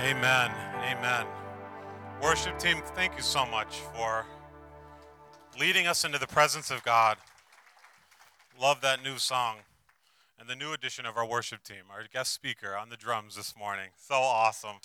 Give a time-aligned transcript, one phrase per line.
[0.00, 0.52] Amen.
[0.84, 1.26] Amen.
[2.22, 4.24] Worship team, thank you so much for
[5.58, 7.16] leading us into the presence of God.
[8.60, 9.56] Love that new song
[10.38, 13.56] and the new addition of our worship team, our guest speaker on the drums this
[13.58, 13.88] morning.
[13.96, 14.76] So awesome.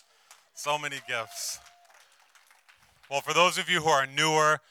[0.55, 1.59] So many gifts.
[3.07, 4.61] Well, for those of you who are newer,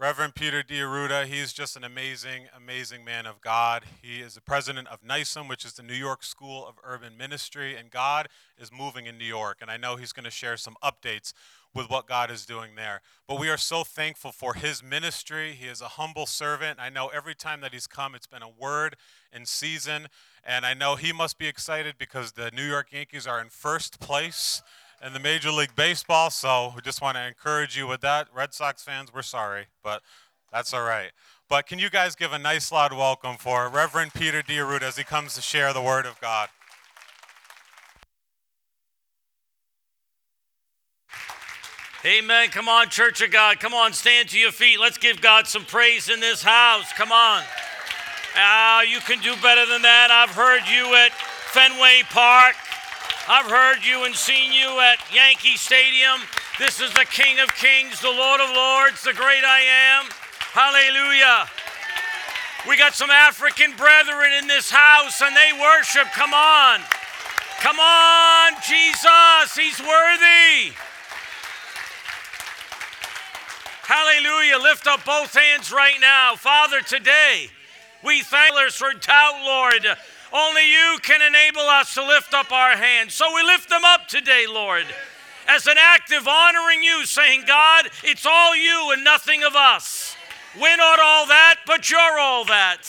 [0.00, 3.82] Reverend Peter D'Arruda, he's just an amazing, amazing man of God.
[4.00, 7.74] He is the president of NYSUM, which is the New York School of Urban Ministry,
[7.74, 9.58] and God is moving in New York.
[9.60, 11.32] And I know he's going to share some updates
[11.74, 13.00] with what God is doing there.
[13.26, 15.56] But we are so thankful for his ministry.
[15.58, 16.78] He is a humble servant.
[16.80, 18.94] I know every time that he's come, it's been a word
[19.32, 20.06] in season.
[20.44, 23.98] And I know he must be excited because the New York Yankees are in first
[23.98, 24.62] place
[25.04, 26.30] in the Major League Baseball.
[26.30, 28.28] So we just want to encourage you with that.
[28.34, 30.02] Red Sox fans, we're sorry, but
[30.52, 31.10] that's all right.
[31.48, 35.04] But can you guys give a nice loud welcome for Reverend Peter D'Arruda as he
[35.04, 36.48] comes to share the Word of God?
[42.04, 42.48] Amen.
[42.50, 43.58] Come on, Church of God.
[43.60, 44.78] Come on, stand to your feet.
[44.78, 46.92] Let's give God some praise in this house.
[46.92, 47.42] Come on.
[48.36, 50.10] Ah, you can do better than that.
[50.10, 51.12] I've heard you at
[51.52, 52.54] Fenway Park.
[53.30, 56.16] I've heard you and seen you at Yankee Stadium.
[56.58, 60.08] This is the King of Kings, the Lord of Lords, the great I am.
[60.56, 61.44] Hallelujah.
[62.66, 66.06] We got some African brethren in this house and they worship.
[66.16, 66.80] Come on.
[67.60, 69.52] Come on, Jesus.
[69.52, 70.72] He's worthy.
[73.84, 74.56] Hallelujah.
[74.56, 76.34] Lift up both hands right now.
[76.34, 77.50] Father, today
[78.02, 79.98] we thank you for doubt, Lord.
[80.32, 83.14] Only you can enable us to lift up our hands.
[83.14, 84.84] So we lift them up today, Lord,
[85.46, 90.16] as an act of honoring you, saying, God, it's all you and nothing of us.
[90.60, 92.80] We're not all that, but you're all that.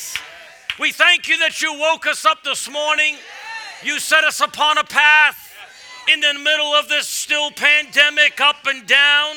[0.80, 3.16] We thank you that you woke us up this morning.
[3.84, 5.54] You set us upon a path
[6.12, 9.36] in the middle of this still pandemic, up and down.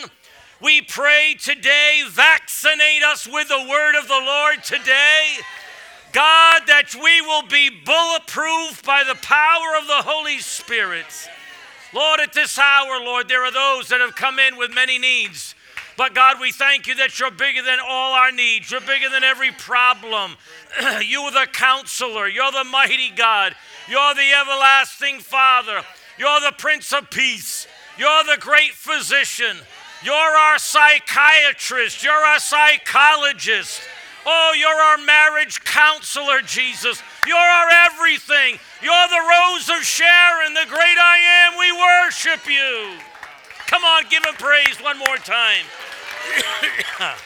[0.60, 5.38] We pray today, vaccinate us with the word of the Lord today.
[6.12, 11.06] God, that we will be bulletproof by the power of the Holy Spirit.
[11.94, 15.54] Lord, at this hour, Lord, there are those that have come in with many needs.
[15.96, 18.70] But God, we thank you that you're bigger than all our needs.
[18.70, 20.36] You're bigger than every problem.
[21.02, 22.28] you are the counselor.
[22.28, 23.54] You're the mighty God.
[23.88, 25.82] You're the everlasting Father.
[26.18, 27.66] You're the Prince of Peace.
[27.98, 29.58] You're the great physician.
[30.02, 32.02] You're our psychiatrist.
[32.02, 33.82] You're our psychologist.
[34.24, 37.02] Oh, you're our marriage counselor, Jesus.
[37.26, 38.58] You're our everything.
[38.80, 41.58] You're the rose of Sharon, the great I am.
[41.58, 42.98] We worship you.
[43.66, 45.64] Come on, give him praise one more time.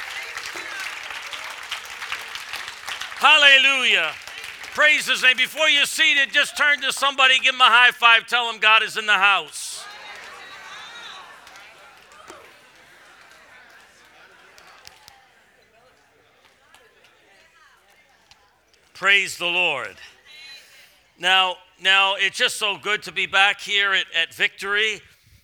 [3.19, 4.13] Hallelujah.
[4.75, 5.37] Praise his name.
[5.37, 8.83] Before you're seated, just turn to somebody, give him a high five, tell him God
[8.83, 9.66] is in the house.
[18.97, 19.95] Praise the Lord.
[21.19, 25.03] Now, now it's just so good to be back here at, at Victory.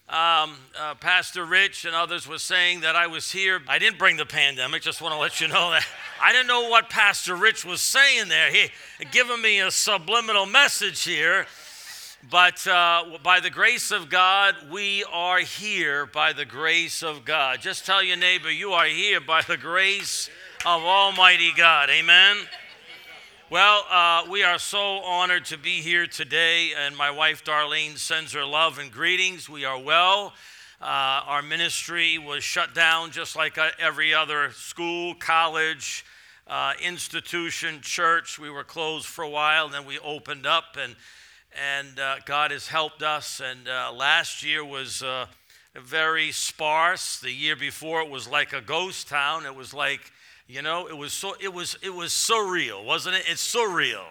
[0.09, 3.61] Um, uh, Pastor Rich and others were saying that I was here.
[3.69, 4.81] I didn't bring the pandemic.
[4.81, 5.85] Just want to let you know that
[6.19, 8.51] I didn't know what Pastor Rich was saying there.
[8.51, 8.71] He
[9.11, 11.45] giving me a subliminal message here.
[12.31, 17.61] But uh, by the grace of God, we are here by the grace of God.
[17.61, 20.31] Just tell your neighbor, you are here by the grace
[20.65, 21.91] of Almighty God.
[21.91, 22.39] Amen.
[23.53, 28.33] Well, uh, we are so honored to be here today, and my wife Darlene sends
[28.33, 29.47] her love and greetings.
[29.47, 30.33] We are well.
[30.81, 36.03] Uh, our ministry was shut down just like uh, every other school, college,
[36.47, 38.39] uh, institution, church.
[38.39, 40.97] We were closed for a while, then we opened up, and
[41.55, 43.39] and uh, God has helped us.
[43.39, 45.05] And uh, last year was
[45.75, 47.21] very sparse.
[47.21, 49.45] The year before, it was like a ghost town.
[49.45, 50.11] It was like
[50.47, 53.25] you know, it was so it was it was surreal, wasn't it?
[53.29, 54.05] It's surreal.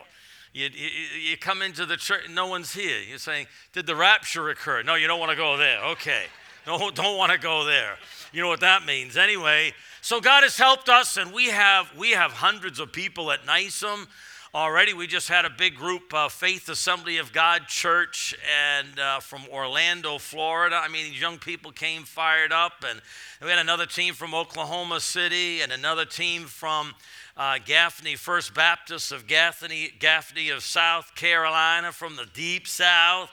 [0.53, 0.89] You, you,
[1.29, 2.99] you come into the church, no one's here.
[3.07, 4.83] You're saying, did the rapture occur?
[4.83, 5.81] No, you don't want to go there.
[5.91, 6.25] Okay.
[6.67, 7.97] No, don't want to go there.
[8.33, 9.15] You know what that means.
[9.15, 13.45] Anyway, so God has helped us, and we have we have hundreds of people at
[13.45, 14.07] NYSUM
[14.53, 14.93] already.
[14.93, 18.35] We just had a big group, uh, Faith Assembly of God Church,
[18.77, 20.75] and uh, from Orlando, Florida.
[20.83, 23.01] I mean, these young people came fired up, and
[23.41, 26.93] we had another team from Oklahoma City, and another team from
[27.37, 33.29] uh, Gaffney First Baptist of Gaffney, Gaffney of South Carolina, from the deep South.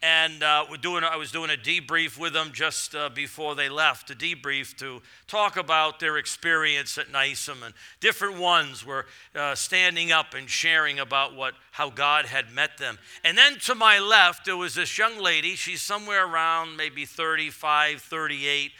[0.00, 3.68] And uh, we're doing, I was doing a debrief with them just uh, before they
[3.68, 7.64] left, a debrief to talk about their experience at NYSUM.
[7.64, 12.78] And different ones were uh, standing up and sharing about what, how God had met
[12.78, 12.96] them.
[13.24, 15.56] And then to my left, there was this young lady.
[15.56, 18.70] She's somewhere around maybe 35, 38.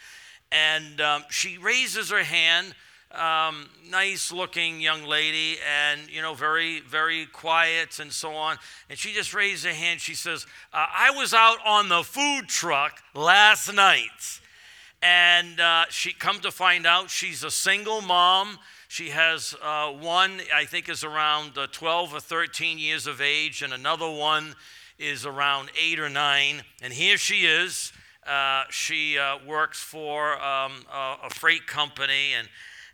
[0.53, 2.75] And um, she raises her hand
[3.11, 8.57] um, nice looking young lady and you know very very quiet and so on.
[8.89, 9.99] And she just raised her hand.
[9.99, 14.41] She says uh, i was out on the food truck last night.
[15.01, 18.59] And uh, she come to find out she's a single mom.
[18.89, 23.63] She has uh, one i think is around uh, 12 or 13 years of age
[23.63, 24.55] and another one
[24.99, 27.91] is around 8 or 9 and here she is.
[28.27, 32.47] Uh, she uh, works for um, a freight company and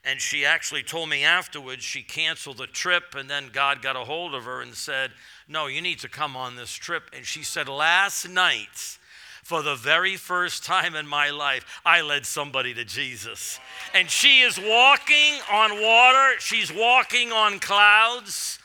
[0.06, 4.06] and she actually told me afterwards she canceled the trip, and then God got a
[4.06, 5.12] hold of her and said,
[5.48, 7.10] No, you need to come on this trip.
[7.12, 9.00] And she said, Last night,
[9.44, 13.60] for the very first time in my life, I led somebody to Jesus.
[13.94, 18.60] And she is walking on water, she's walking on clouds.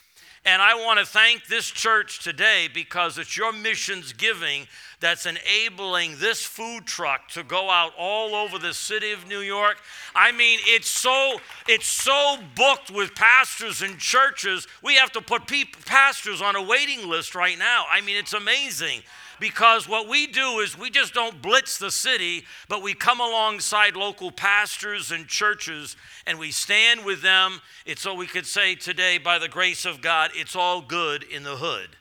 [0.44, 4.66] And I want to thank this church today because it's your missions giving
[5.00, 9.78] that's enabling this food truck to go out all over the city of New York.
[10.14, 14.68] I mean, it's so it's so booked with pastors and churches.
[14.82, 17.86] We have to put people, pastors on a waiting list right now.
[17.90, 19.00] I mean, it's amazing
[19.40, 23.96] because what we do is we just don't blitz the city, but we come alongside
[23.96, 27.60] local pastors and churches and we stand with them.
[27.86, 31.42] It's so we could say today, by the grace of God, it's all good in
[31.42, 31.96] the hood.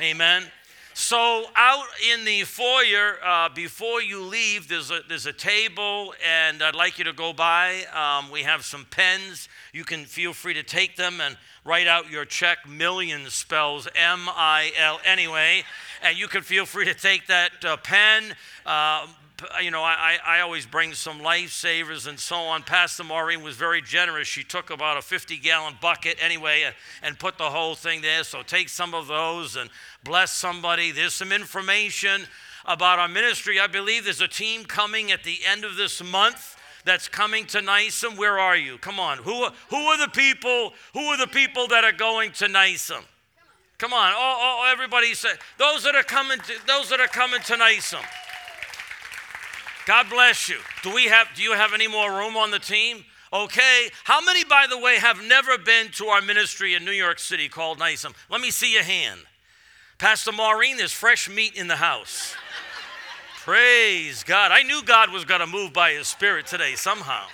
[0.00, 0.44] Amen.
[0.98, 6.62] So, out in the foyer, uh, before you leave, there's a, there's a table, and
[6.62, 7.84] I'd like you to go by.
[7.92, 9.50] Um, we have some pens.
[9.74, 12.66] You can feel free to take them and write out your check.
[12.66, 14.98] Million spells M I L.
[15.04, 15.64] Anyway,
[16.02, 18.34] and you can feel free to take that uh, pen.
[18.64, 19.06] Uh,
[19.42, 22.62] Uh, you know, I, I always bring some lifesavers and so on.
[22.62, 24.26] Pastor Maureen was very generous.
[24.26, 28.24] She took about a 50 gallon bucket anyway and, and put the whole thing there.
[28.24, 29.68] So take some of those and
[30.04, 30.90] bless somebody.
[30.90, 32.22] There's some information
[32.64, 33.60] about our ministry.
[33.60, 37.58] I believe there's a team coming at the end of this month that's coming to
[37.58, 38.16] NYSUM.
[38.16, 38.78] Where are you?
[38.78, 39.18] Come on.
[39.18, 40.72] Who, who are the people?
[40.94, 43.02] Who are the people that are going to NYSUM?
[43.78, 44.12] Come on.
[44.16, 48.02] Oh, oh everybody say those that are coming to those that are coming to NYSUM.
[49.86, 50.56] God bless you.
[50.82, 53.04] Do we have do you have any more room on the team?
[53.32, 53.88] Okay.
[54.04, 57.48] How many, by the way, have never been to our ministry in New York City
[57.48, 58.14] called NYSUM?
[58.30, 59.20] Let me see your hand.
[59.98, 62.34] Pastor Maureen, there's fresh meat in the house.
[63.44, 64.52] Praise God.
[64.52, 67.26] I knew God was going to move by his spirit today somehow.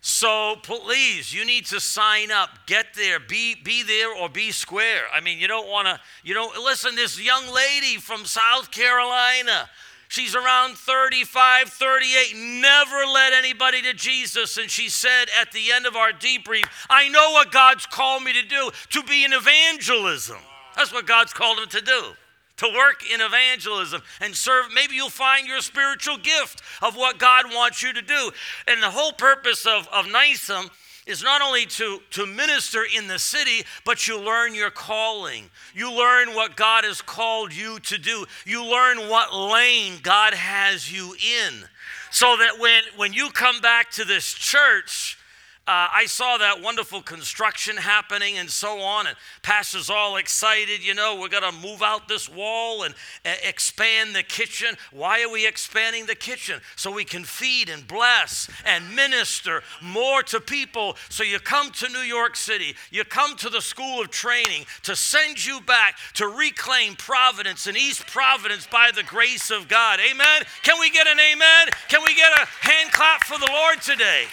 [0.00, 2.50] So please, you need to sign up.
[2.66, 3.18] Get there.
[3.18, 5.04] Be be there or be square.
[5.14, 9.68] I mean, you don't want to, you know, listen, this young lady from South Carolina
[10.14, 14.56] She's around 35, 38, never led anybody to Jesus.
[14.58, 18.32] And she said at the end of our debrief, I know what God's called me
[18.32, 20.36] to do, to be in evangelism.
[20.76, 22.12] That's what God's called him to do
[22.58, 24.66] to work in evangelism and serve.
[24.72, 28.30] Maybe you'll find your spiritual gift of what God wants you to do.
[28.68, 30.70] And the whole purpose of, of NYSUM
[31.06, 35.50] is not only to, to minister in the city, but you learn your calling.
[35.74, 38.24] You learn what God has called you to do.
[38.46, 41.64] You learn what lane God has you in.
[42.10, 45.18] So that when, when you come back to this church,
[45.66, 50.84] uh, I saw that wonderful construction happening and so on, and pastor's all excited.
[50.84, 52.94] You know, we're going to move out this wall and
[53.24, 54.76] uh, expand the kitchen.
[54.92, 56.60] Why are we expanding the kitchen?
[56.76, 60.96] So we can feed and bless and minister more to people.
[61.08, 64.94] So you come to New York City, you come to the school of training to
[64.94, 69.98] send you back to reclaim Providence and East Providence by the grace of God.
[69.98, 70.42] Amen.
[70.62, 71.68] Can we get an amen?
[71.88, 74.24] Can we get a hand clap for the Lord today?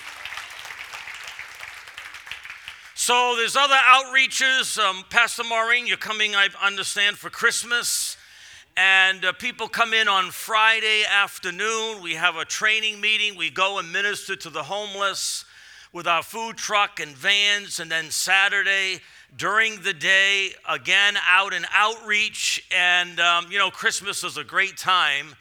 [3.03, 4.77] So there's other outreaches.
[4.77, 8.15] Um, Pastor Maureen, you're coming, I understand, for Christmas.
[8.77, 12.03] And uh, people come in on Friday afternoon.
[12.03, 13.35] We have a training meeting.
[13.35, 15.45] We go and minister to the homeless
[15.91, 17.79] with our food truck and vans.
[17.79, 18.99] And then Saturday,
[19.35, 22.63] during the day, again, out and outreach.
[22.69, 25.33] And, um, you know, Christmas is a great time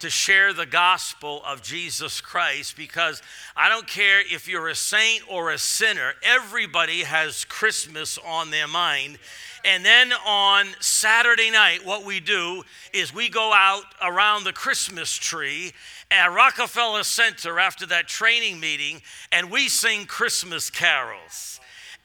[0.00, 3.22] to share the gospel of Jesus Christ because
[3.56, 8.68] I don't care if you're a saint or a sinner, everybody has Christmas on their
[8.68, 9.18] mind.
[9.64, 12.62] And then on Saturday night, what we do
[12.92, 15.72] is we go out around the Christmas tree
[16.10, 19.02] at Rockefeller Center after that training meeting
[19.32, 21.57] and we sing Christmas carols.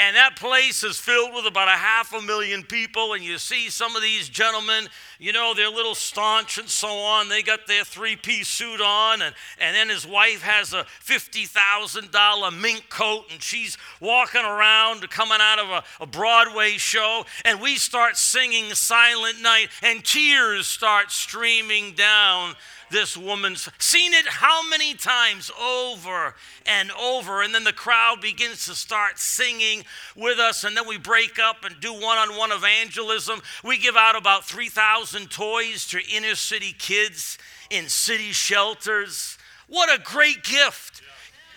[0.03, 3.13] And that place is filled with about a half a million people.
[3.13, 6.89] And you see some of these gentlemen, you know, they're a little staunch and so
[6.89, 7.29] on.
[7.29, 12.59] They got their three piece suit on, and, and then his wife has a $50,000
[12.59, 17.23] mink coat, and she's walking around coming out of a, a Broadway show.
[17.45, 22.55] And we start singing Silent Night, and tears start streaming down
[22.93, 26.35] this woman's seen it how many times over
[26.65, 27.41] and over.
[27.41, 29.83] And then the crowd begins to start singing
[30.15, 30.63] with us.
[30.63, 33.41] And then we break up and do one-on-one evangelism.
[33.63, 37.37] We give out about 3000 toys to inner city kids
[37.69, 39.37] in city shelters.
[39.67, 41.01] What a great gift.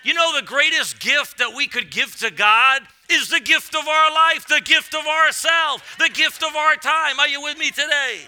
[0.02, 3.86] You know the greatest gift that we could give to god is the gift of
[3.86, 7.20] our life the gift of ourselves the gift of our time.
[7.20, 8.20] Are you with me today?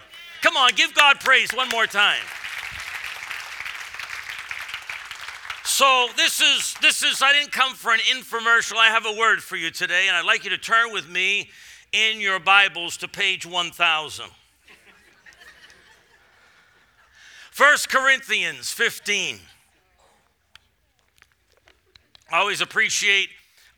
[0.42, 2.22] Come on give god praise one more time
[5.78, 8.78] So this is this is I didn't come for an infomercial.
[8.78, 11.50] I have a word for you today and I'd like you to turn with me
[11.92, 14.24] in your Bibles to page 1000.
[17.56, 19.38] 1 Corinthians 15.
[22.32, 23.28] I always appreciate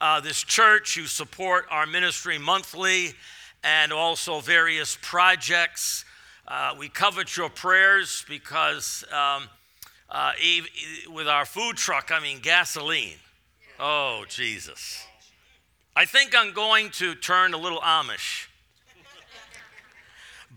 [0.00, 0.96] uh, this church.
[0.96, 3.12] You support our ministry monthly
[3.62, 6.06] and also various projects.
[6.48, 9.50] Uh, we covet your prayers because um,
[10.10, 10.32] uh,
[11.12, 13.18] with our food truck, I mean gasoline.
[13.78, 15.06] Oh, Jesus.
[15.96, 18.46] I think I'm going to turn a little Amish.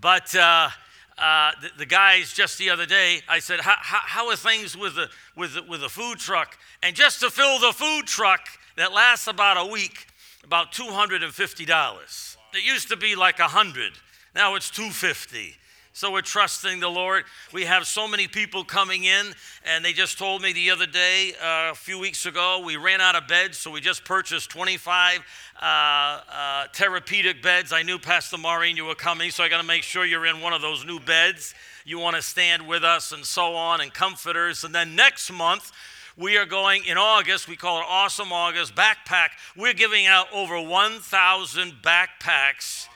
[0.01, 0.69] But uh,
[1.17, 5.07] uh, the, the, guys just the other day, I said, how are things with the,
[5.37, 6.57] with, the, with the food truck?
[6.81, 8.41] And just to fill the food truck
[8.75, 10.07] that lasts about a week,
[10.43, 12.37] about $250.
[12.53, 13.93] It used to be like 100
[14.35, 15.55] Now it's 250
[15.95, 17.23] so we're trusting the Lord.
[17.53, 19.33] We have so many people coming in,
[19.63, 22.99] and they just told me the other day, uh, a few weeks ago, we ran
[22.99, 25.19] out of beds, so we just purchased 25
[25.61, 27.71] uh, uh, therapeutic beds.
[27.71, 30.41] I knew Pastor Maureen you were coming, so I got to make sure you're in
[30.41, 31.53] one of those new beds.
[31.85, 34.63] You want to stand with us, and so on, and comforters.
[34.63, 35.71] And then next month,
[36.17, 39.29] we are going in August, we call it Awesome August Backpack.
[39.55, 42.87] We're giving out over 1,000 backpacks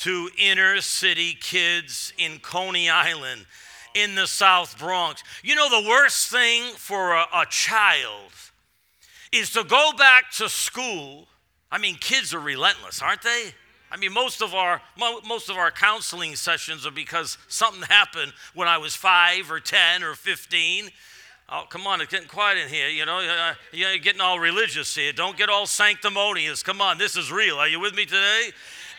[0.00, 3.46] to inner city kids in Coney Island
[3.94, 5.22] in the South Bronx.
[5.42, 8.32] You know, the worst thing for a, a child
[9.32, 11.26] is to go back to school.
[11.70, 13.54] I mean, kids are relentless, aren't they?
[13.92, 14.80] I mean, most of our
[15.26, 20.04] most of our counseling sessions are because something happened when I was five or ten
[20.04, 20.90] or fifteen.
[21.52, 22.88] Oh, come on, it's getting quiet in here.
[22.88, 25.12] You know, uh, you're getting all religious here.
[25.12, 26.62] Don't get all sanctimonious.
[26.62, 27.56] Come on, this is real.
[27.56, 28.52] Are you with me today?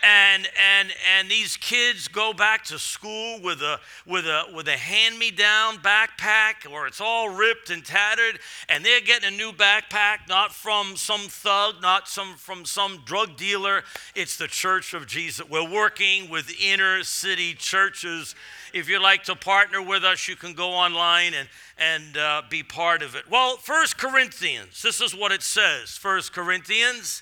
[0.04, 4.78] And and and these kids go back to school with a with a with a
[4.78, 10.54] hand-me-down backpack or it's all ripped and tattered and they're getting a new backpack not
[10.54, 13.84] from some thug not some from some drug dealer.
[14.16, 15.48] It's the church of jesus.
[15.48, 18.36] We're working with inner city churches.
[18.74, 22.64] If you'd like to partner with us you can go online and and uh, be
[22.64, 23.30] part of it.
[23.30, 27.22] Well first corinthians this is what it says first corinthians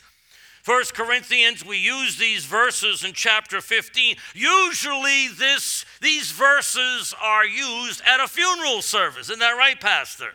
[0.70, 4.18] First Corinthians, we use these verses in chapter 15.
[4.36, 9.32] Usually, this, these verses are used at a funeral service.
[9.32, 10.30] Isn't that right, Pastor?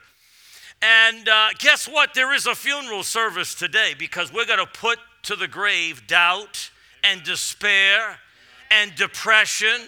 [0.83, 2.15] And uh, guess what?
[2.15, 6.69] There is a funeral service today because we're going to put to the grave doubt
[7.05, 8.19] and despair
[8.73, 9.83] and depression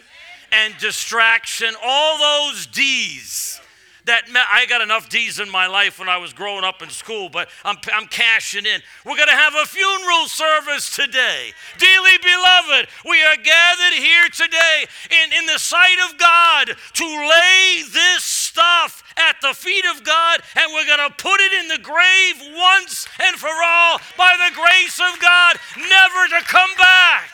[0.53, 3.61] and distraction, all those D's
[4.07, 7.29] that I got enough D's in my life when I was growing up in school,
[7.29, 8.81] but I'm, I'm cashing in.
[9.05, 11.53] We're going to have a funeral service today.
[11.79, 17.83] Dearly beloved, we are gathered here today in, in the sight of God to lay
[17.93, 21.83] this stuff at the feet of God, and we're going to put it in the
[21.83, 27.25] grave once and for all by the grace of God, never to come back.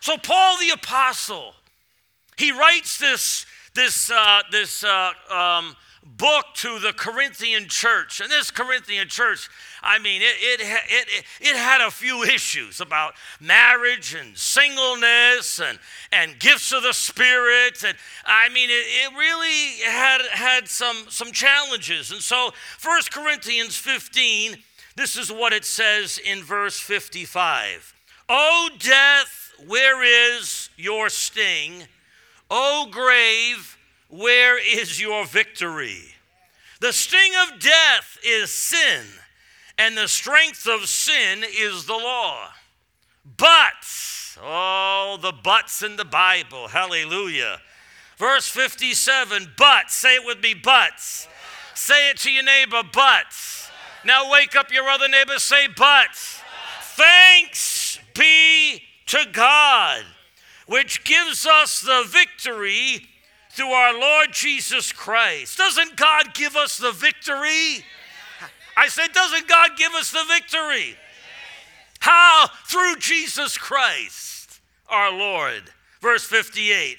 [0.00, 1.54] So, Paul the Apostle,
[2.36, 5.76] he writes this this, uh, this uh, um,
[6.16, 8.20] book to the Corinthian church.
[8.20, 9.48] And this Corinthian church,
[9.82, 15.78] I mean, it, it, it, it, had a few issues about marriage and singleness and,
[16.12, 17.84] and gifts of the Spirit.
[17.84, 22.10] And I mean, it, it really had, had some, some challenges.
[22.10, 22.50] And so,
[22.82, 24.56] 1 Corinthians 15,
[24.96, 27.94] this is what it says in verse fifty-five: 55
[28.28, 31.84] O death, where is your sting?
[32.50, 33.78] O grave,
[34.08, 36.02] where is your victory?
[36.80, 39.04] The sting of death is sin,
[39.78, 42.48] and the strength of sin is the law.
[43.36, 47.60] But, oh, the buts in the Bible, hallelujah.
[48.16, 51.00] Verse 57, but, say it with me, but.
[51.74, 53.26] Say it to your neighbor, but.
[54.04, 56.14] Now wake up your other neighbor, say, but.
[56.82, 60.04] Thanks be to God,
[60.70, 63.04] which gives us the victory
[63.50, 65.58] through our Lord Jesus Christ.
[65.58, 67.84] Doesn't God give us the victory?
[68.76, 70.94] I said, doesn't God give us the victory?
[71.98, 72.48] How?
[72.66, 75.64] Through Jesus Christ, our Lord.
[76.00, 76.98] Verse 58.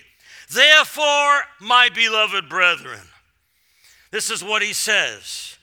[0.54, 3.00] Therefore, my beloved brethren,
[4.12, 5.58] this is what he says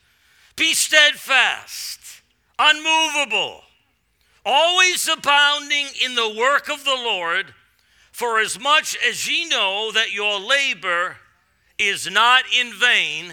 [0.56, 2.00] be steadfast,
[2.58, 3.60] unmovable,
[4.46, 7.52] always abounding in the work of the Lord,
[8.18, 11.16] for as much as ye know that your labor
[11.78, 13.32] is not in vain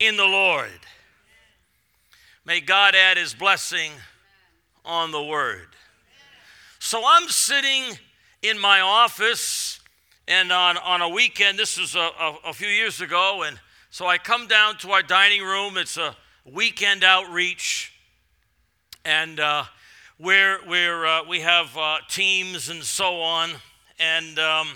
[0.00, 0.70] in the Lord.
[2.46, 3.90] May God add his blessing
[4.86, 5.66] on the word.
[6.78, 7.98] So I'm sitting
[8.40, 9.80] in my office,
[10.26, 13.60] and on, on a weekend, this was a, a, a few years ago, and
[13.90, 15.76] so I come down to our dining room.
[15.76, 16.16] It's a
[16.50, 17.92] weekend outreach,
[19.04, 19.64] and uh,
[20.16, 23.50] where, where uh, we have uh, teams and so on.
[23.98, 24.68] And um,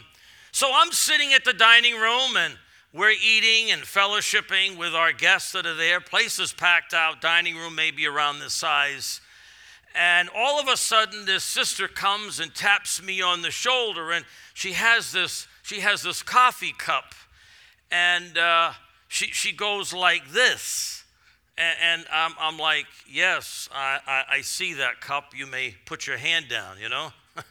[0.53, 2.55] so I'm sitting at the dining room, and
[2.93, 6.01] we're eating and fellowshipping with our guests that are there.
[6.01, 9.21] Place is packed out, dining room maybe around this size.
[9.95, 14.25] And all of a sudden, this sister comes and taps me on the shoulder, and
[14.55, 17.15] she has this, she has this coffee cup,
[17.91, 18.73] and uh,
[19.09, 21.05] she, she goes like this.
[21.57, 25.33] And, and I'm, I'm like, yes, I, I, I see that cup.
[25.37, 27.13] You may put your hand down, you know?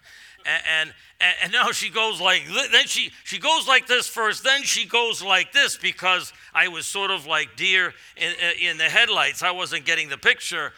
[0.47, 4.63] and, and, and now she goes like then she she goes like this first then
[4.63, 9.43] she goes like this because i was sort of like deer in, in the headlights.
[9.43, 10.73] I wasn't getting the picture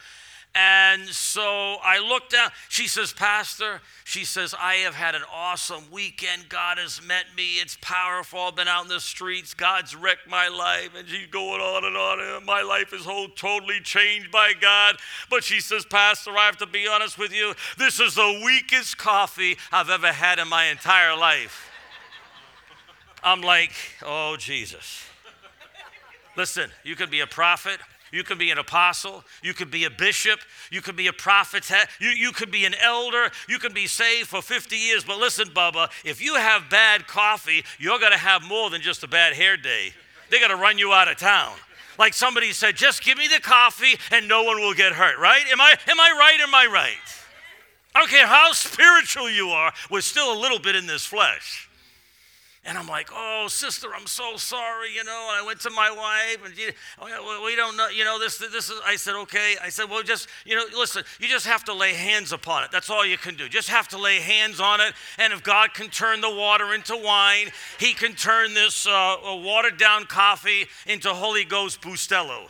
[0.54, 2.50] and so I looked down.
[2.68, 6.48] She says, Pastor, she says, I have had an awesome weekend.
[6.48, 7.58] God has met me.
[7.58, 8.40] It's powerful.
[8.40, 9.54] I've been out in the streets.
[9.54, 10.90] God's wrecked my life.
[10.98, 12.18] And she's going on and on.
[12.18, 14.96] And my life is whole totally changed by God.
[15.30, 17.54] But she says, Pastor, I have to be honest with you.
[17.78, 21.70] This is the weakest coffee I've ever had in my entire life.
[23.22, 23.72] I'm like,
[24.04, 25.04] oh, Jesus.
[26.36, 27.78] Listen, you can be a prophet
[28.12, 29.24] you can be an apostle.
[29.42, 30.40] You could be a bishop.
[30.70, 31.70] You could be a prophet.
[32.00, 33.30] You, you could be an elder.
[33.48, 35.04] You can be saved for 50 years.
[35.04, 39.02] But listen, Bubba, if you have bad coffee, you're going to have more than just
[39.02, 39.92] a bad hair day.
[40.30, 41.54] They're going to run you out of town.
[41.98, 45.42] Like somebody said, just give me the coffee and no one will get hurt, right?
[45.50, 46.40] Am I, am I right?
[46.40, 46.96] Am I right?
[47.94, 51.68] I don't care how spiritual you are, we're still a little bit in this flesh.
[52.62, 55.28] And I'm like, oh, sister, I'm so sorry, you know.
[55.30, 56.70] And I went to my wife, and she,
[57.00, 59.56] oh, we don't know, you know, this, this is, I said, okay.
[59.62, 62.70] I said, well, just, you know, listen, you just have to lay hands upon it.
[62.70, 63.48] That's all you can do.
[63.48, 64.92] Just have to lay hands on it.
[65.16, 69.78] And if God can turn the water into wine, He can turn this uh, watered
[69.78, 72.42] down coffee into Holy Ghost Bustelo.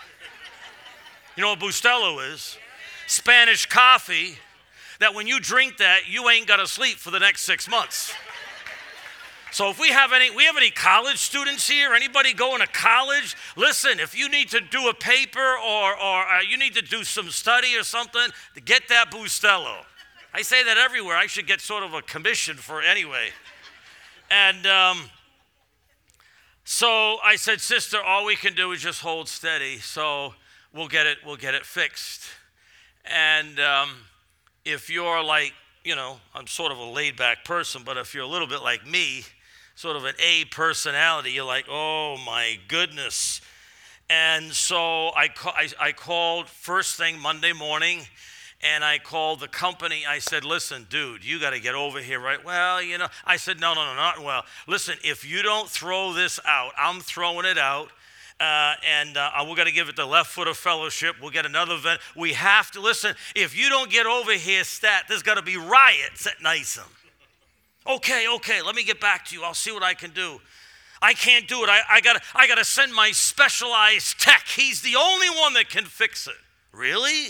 [1.37, 2.59] You know what Bustelo is?
[3.07, 4.39] Spanish coffee
[4.99, 8.13] that when you drink that, you ain't got to sleep for the next six months.
[9.53, 13.37] So if we have any we have any college students here, anybody going to college,
[13.57, 17.05] listen, if you need to do a paper or or uh, you need to do
[17.05, 18.29] some study or something,
[18.65, 19.79] get that Bustelo.
[20.33, 21.17] I say that everywhere.
[21.17, 23.31] I should get sort of a commission for anyway.
[24.31, 25.11] And um,
[26.65, 29.79] so I said, sister, all we can do is just hold steady.
[29.79, 30.35] So
[30.73, 32.23] we'll get it, we'll get it fixed.
[33.05, 33.91] And um,
[34.65, 38.23] if you're like, you know, I'm sort of a laid back person, but if you're
[38.23, 39.25] a little bit like me,
[39.81, 41.31] sort of an A personality.
[41.31, 43.41] You're like, oh my goodness.
[44.11, 48.01] And so I, ca- I, I called first thing Monday morning
[48.63, 50.05] and I called the company.
[50.07, 52.45] I said, listen, dude, you got to get over here, right?
[52.45, 54.45] Well, you know, I said, no, no, no, not well.
[54.67, 57.89] Listen, if you don't throw this out, I'm throwing it out.
[58.39, 61.17] Uh, and uh, we're going to give it the left foot of fellowship.
[61.23, 62.03] We'll get another event.
[62.15, 63.15] We have to listen.
[63.35, 67.00] If you don't get over here, stat, there's going to be riots at NYSUM.
[67.87, 69.43] Okay, okay, let me get back to you.
[69.43, 70.41] I'll see what I can do.
[71.03, 71.71] I can't do it.
[71.71, 74.47] I, I, gotta, I gotta send my specialized tech.
[74.47, 76.35] He's the only one that can fix it.
[76.73, 77.29] Really?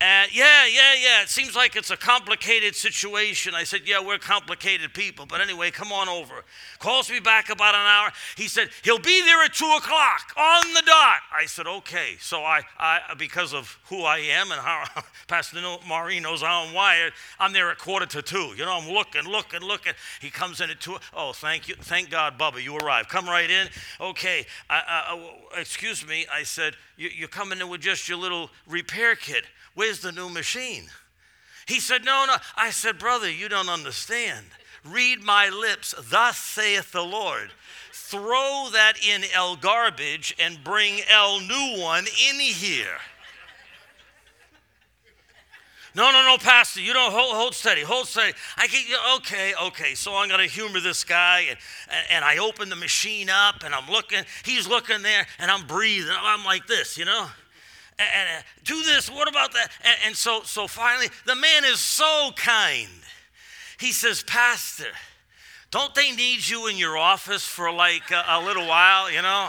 [0.00, 1.22] And yeah, yeah, yeah.
[1.22, 3.52] It seems like it's a complicated situation.
[3.52, 5.26] I said, Yeah, we're complicated people.
[5.26, 6.44] But anyway, come on over.
[6.78, 8.12] Calls me back about an hour.
[8.36, 11.16] He said, He'll be there at two o'clock on the dot.
[11.36, 12.14] I said, Okay.
[12.20, 14.84] So I, I because of who I am and how
[15.26, 18.54] Pastor Maureen knows how I'm wired, I'm there at quarter to two.
[18.56, 19.94] You know, I'm looking, looking, looking.
[20.20, 20.96] He comes in at two.
[21.12, 21.74] Oh, thank you.
[21.74, 23.08] Thank God, Bubba, you arrived.
[23.08, 23.66] Come right in.
[24.00, 24.46] Okay.
[24.70, 26.24] I, I, excuse me.
[26.32, 29.42] I said, You're coming in with just your little repair kit.
[29.74, 30.84] Where's the new machine?
[31.66, 32.34] He said, No, no.
[32.56, 34.46] I said, Brother, you don't understand.
[34.84, 37.50] Read my lips, thus saith the Lord.
[37.92, 42.98] Throw that in L garbage and bring L new one in here.
[45.94, 48.32] No, no, no, Pastor, you don't hold, hold steady, hold steady.
[48.56, 49.94] I keep, okay, okay.
[49.94, 51.58] So I'm going to humor this guy, and,
[52.10, 54.20] and I open the machine up, and I'm looking.
[54.44, 56.14] He's looking there, and I'm breathing.
[56.16, 57.26] I'm like this, you know.
[57.98, 59.10] And, uh, do this.
[59.10, 59.70] What about that?
[59.82, 62.88] And, and so, so finally, the man is so kind.
[63.78, 64.92] He says, Pastor,
[65.70, 69.48] don't they need you in your office for like a, a little while, you know?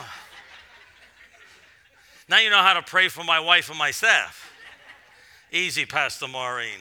[2.28, 4.52] Now you know how to pray for my wife and my staff.
[5.52, 6.80] Easy, Pastor Maureen.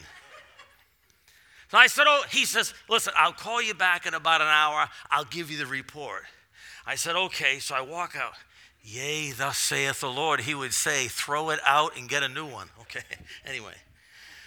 [1.69, 4.87] So I said, Oh, he says, Listen, I'll call you back in about an hour.
[5.09, 6.23] I'll give you the report.
[6.85, 7.59] I said, Okay.
[7.59, 8.33] So I walk out.
[8.83, 10.41] Yea, thus saith the Lord.
[10.41, 12.67] He would say, Throw it out and get a new one.
[12.89, 13.03] Okay.
[13.45, 13.75] anyway.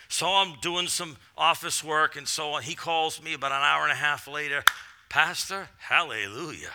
[0.09, 2.64] So I'm doing some office work and so on.
[2.64, 4.64] He calls me about an hour and a half later.
[5.09, 6.73] Pastor, hallelujah.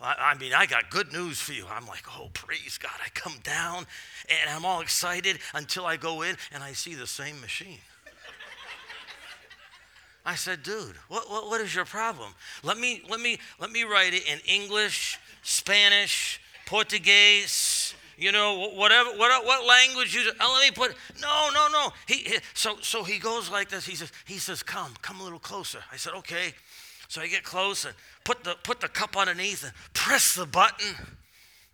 [0.00, 1.66] I, I, mean, I got good news for you.
[1.68, 2.92] I'm like, oh, praise God.
[3.04, 3.86] I come down
[4.28, 7.80] and I'm all excited until I go in and I see the same machine.
[10.24, 12.34] I said, dude, what, what, what is your problem?
[12.62, 19.08] Let me, let, me, let me write it in English, Spanish, Portuguese, you know, whatever,
[19.12, 21.90] what, what language you, oh, let me put, no, no, no.
[22.06, 23.86] He, he, so, so he goes like this.
[23.86, 25.78] He says, he says, come, come a little closer.
[25.90, 26.52] I said, okay.
[27.08, 30.94] So I get close and put the, put the cup underneath and press the button.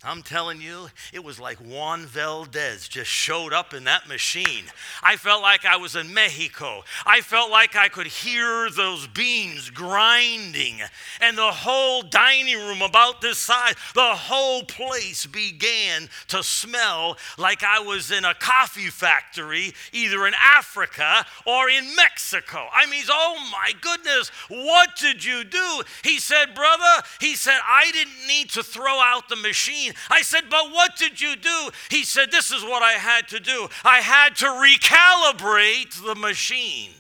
[0.03, 4.65] I'm telling you, it was like Juan Valdez just showed up in that machine.
[5.03, 6.83] I felt like I was in Mexico.
[7.07, 10.81] I felt like I could hear those beans grinding.
[11.23, 17.63] And the whole dining room about this size, the whole place began to smell like
[17.63, 22.67] I was in a coffee factory, either in Africa or in Mexico.
[22.75, 25.83] I mean, oh my goodness, what did you do?
[26.03, 29.94] He said, Brother, he said, I didn't need to throw out the machine.
[30.11, 31.71] I said, But what did you do?
[31.91, 33.69] He said, This is what I had to do.
[33.85, 36.93] I had to recalibrate the machine.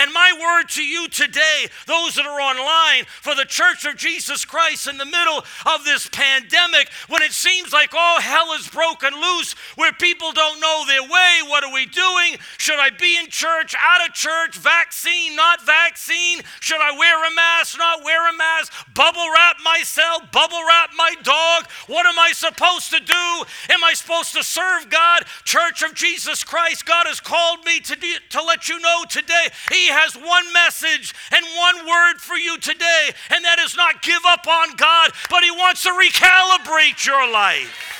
[0.00, 4.46] And my word to you today, those that are online, for the Church of Jesus
[4.46, 9.12] Christ in the middle of this pandemic, when it seems like all hell is broken
[9.12, 12.40] loose, where people don't know their way, what are we doing?
[12.56, 16.40] Should I be in church, out of church, vaccine, not vaccine?
[16.60, 18.72] Should I wear a mask, not wear a mask?
[18.94, 21.68] Bubble wrap myself, bubble wrap my dog?
[21.88, 23.44] What am I supposed to do?
[23.68, 25.24] Am I supposed to serve God?
[25.44, 29.48] Church of Jesus Christ, God has called me to, de- to let you know today.
[29.68, 34.22] He has one message and one word for you today, and that is not give
[34.26, 37.98] up on God, but He wants to recalibrate your life.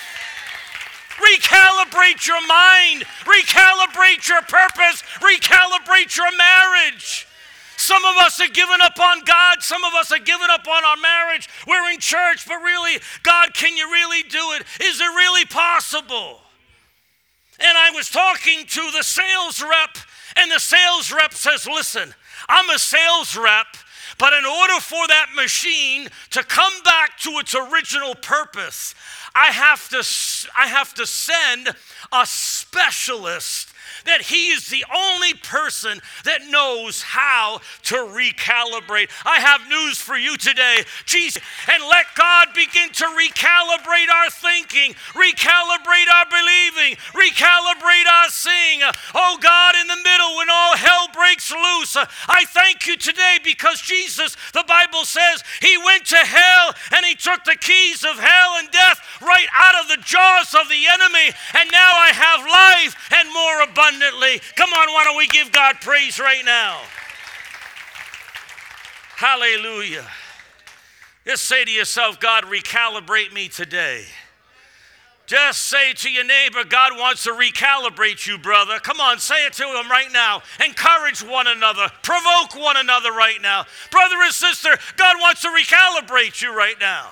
[1.21, 7.27] Recalibrate your mind, recalibrate your purpose, recalibrate your marriage.
[7.77, 9.63] Some of us are giving up on God.
[9.63, 11.49] Some of us are giving up on our marriage.
[11.67, 14.67] We're in church, but really, God, can you really do it?
[14.85, 16.41] Is it really possible?
[17.59, 19.97] And I was talking to the sales rep
[20.37, 22.15] and the sales rep says, Listen,
[22.49, 23.67] I'm a sales rep,
[24.19, 28.95] but in order for that machine to come back to its original purpose,
[29.35, 30.05] I have to,
[30.57, 31.69] I have to send
[32.13, 33.70] a specialist
[34.07, 39.11] that He is the only person that knows how to recalibrate.
[39.25, 44.95] I have news for you today, Jesus, and let God begin to recalibrate our thinking,
[45.13, 48.81] recalibrate our believing, recalibrate our seeing.
[49.15, 51.97] Oh God, in the middle when all hell breaks loose,
[52.29, 57.15] I thank you today because Jesus, the Bible says, He went to hell and He
[57.15, 61.35] took the keys of hell and death right out of the jaws of the enemy,
[61.59, 64.41] and now I have life and more abundant abundantly.
[64.57, 66.81] Come on, why don't we give God praise right now?
[69.17, 70.07] Hallelujah.
[71.27, 74.05] Just say to yourself, God, recalibrate me today.
[75.27, 78.81] Just say to your neighbor, God wants to recalibrate you, brother.
[78.81, 80.43] Come on, say it to him right now.
[80.65, 83.65] Encourage one another, provoke one another right now.
[83.93, 87.11] Brother and sister, God wants to recalibrate you right now.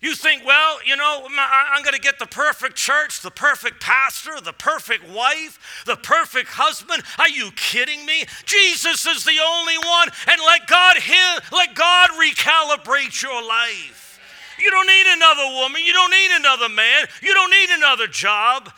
[0.00, 4.40] You think, well, you know, I'm going to get the perfect church, the perfect pastor,
[4.40, 7.02] the perfect wife, the perfect husband.
[7.18, 8.24] Are you kidding me?
[8.44, 14.20] Jesus is the only one, and let God hear, let God recalibrate your life.
[14.58, 15.82] You don't need another woman.
[15.84, 17.06] You don't need another man.
[17.22, 18.72] You don't need another job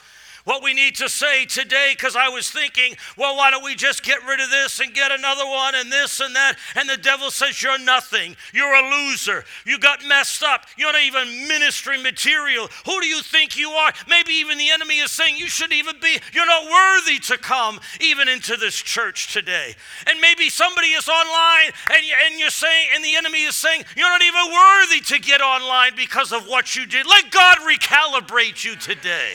[0.44, 4.02] what we need to say today because I was thinking, well, why don't we just
[4.02, 6.56] get rid of this and get another one and this and that?
[6.74, 8.36] And the devil says, You're nothing.
[8.52, 9.44] You're a loser.
[9.64, 10.66] You got messed up.
[10.76, 12.68] You're not even ministry material.
[12.86, 13.92] Who do you think you are?
[14.08, 17.80] Maybe even the enemy is saying, You shouldn't even be, you're not worthy to come
[18.00, 19.74] even into this church today.
[20.06, 24.08] And maybe somebody is online and, and you're saying, and the enemy is saying, You're
[24.08, 27.06] not even worthy to get online because of what you did.
[27.06, 29.34] Let God recalibrate you today.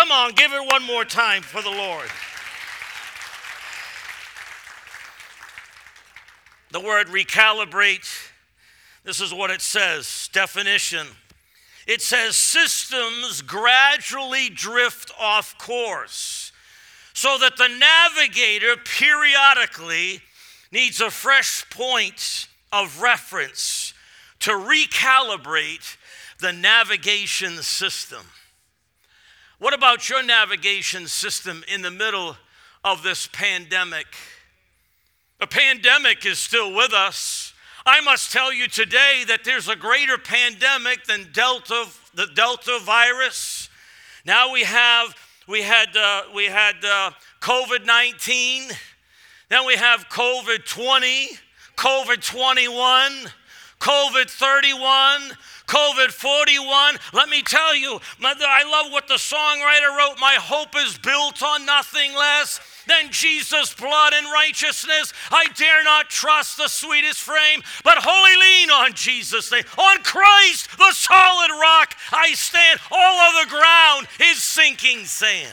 [0.00, 2.08] Come on, give it one more time for the Lord.
[6.70, 8.08] The word recalibrate,
[9.04, 11.06] this is what it says definition.
[11.86, 16.50] It says systems gradually drift off course
[17.12, 20.22] so that the navigator periodically
[20.72, 23.92] needs a fresh point of reference
[24.38, 25.98] to recalibrate
[26.38, 28.22] the navigation system.
[29.60, 32.34] What about your navigation system in the middle
[32.82, 34.06] of this pandemic?
[35.38, 37.52] The pandemic is still with us.
[37.84, 43.68] I must tell you today that there's a greater pandemic than Delta, the Delta virus.
[44.24, 45.14] Now we have
[45.46, 47.10] we had uh, we had uh,
[47.42, 48.70] COVID 19,
[49.50, 51.28] then we have COVID 20,
[51.76, 53.12] COVID 21,
[53.80, 56.96] COVID 31, COVID 41.
[57.14, 60.20] Let me tell you, I love what the songwriter wrote.
[60.20, 65.14] My hope is built on nothing less than Jesus' blood and righteousness.
[65.30, 69.64] I dare not trust the sweetest frame, but wholly lean on Jesus' name.
[69.78, 72.80] On Christ, the solid rock, I stand.
[72.90, 75.48] All other ground is sinking sand.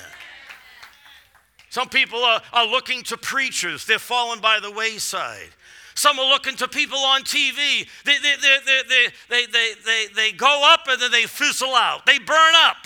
[1.70, 5.50] Some people are, are looking to preachers, they're fallen by the wayside.
[5.98, 7.88] Some are looking to people on TV.
[8.06, 12.06] They, they, they, they, they, they, they, they go up and then they fizzle out.
[12.06, 12.78] They burn up.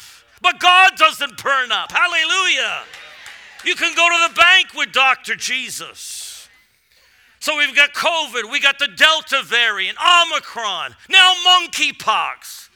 [0.41, 1.91] But God doesn't burn up.
[1.91, 2.83] Hallelujah.
[3.65, 5.35] You can go to the bank with Dr.
[5.35, 6.47] Jesus.
[7.41, 12.69] So we've got COVID, we got the Delta variant, Omicron, now monkeypox.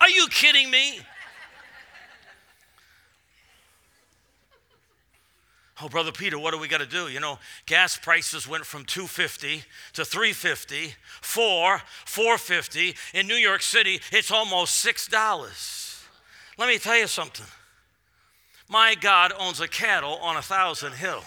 [0.00, 0.98] Are you kidding me?
[5.82, 7.08] Oh, brother Peter, what do we got to do?
[7.08, 9.62] You know, gas prices went from 250
[9.92, 12.94] to 350, 4, 450.
[13.12, 16.04] In New York City, it's almost $6.
[16.56, 17.44] Let me tell you something.
[18.68, 21.22] My God owns a cattle on a thousand hill.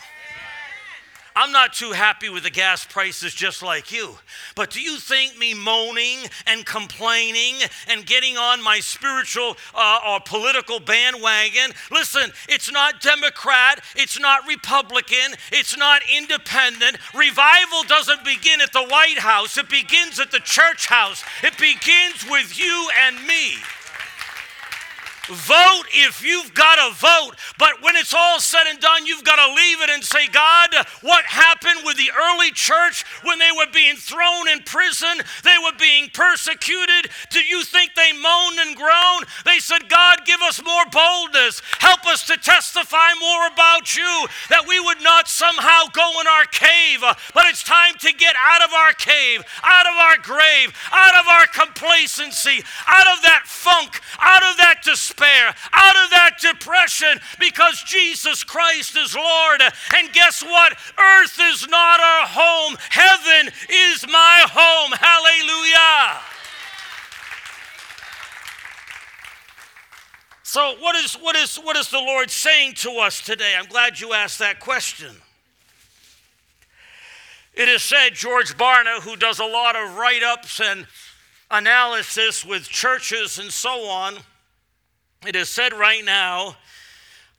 [1.36, 4.16] I'm not too happy with the gas prices just like you.
[4.56, 7.56] But do you think me moaning and complaining
[7.88, 11.72] and getting on my spiritual uh, or political bandwagon?
[11.92, 16.98] Listen, it's not Democrat, it's not Republican, it's not independent.
[17.14, 22.30] Revival doesn't begin at the White House, it begins at the church house, it begins
[22.30, 23.56] with you and me.
[25.30, 27.38] Vote if you've got to vote.
[27.60, 30.74] But when it's all said and done, you've got to leave it and say, God,
[31.02, 35.26] what happened with the early church when they were being thrown in prison?
[35.42, 37.10] They were being persecuted.
[37.34, 39.26] Do you think they moaned and groaned?
[39.44, 41.66] They said, God, give us more boldness.
[41.82, 46.46] Help us to testify more about you, that we would not somehow go in our
[46.46, 47.02] cave.
[47.34, 51.26] But it's time to get out of our cave, out of our grave, out of
[51.28, 57.20] our complacency, out of that funk, out of that despair despair, out of that depression,
[57.40, 59.62] because Jesus Christ is Lord.
[59.96, 60.74] And guess what?
[60.98, 64.92] Earth is not our home, heaven is my home.
[65.00, 66.22] Hallelujah.
[70.44, 73.54] So, what is, what, is, what is the Lord saying to us today?
[73.56, 75.16] I'm glad you asked that question.
[77.54, 80.88] It is said, George Barna, who does a lot of write ups and
[81.52, 84.16] analysis with churches and so on,
[85.28, 86.56] it is said right now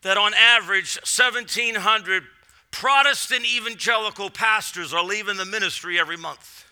[0.02, 2.24] that on average, 1,700
[2.70, 6.64] Protestant evangelical pastors are leaving the ministry every month.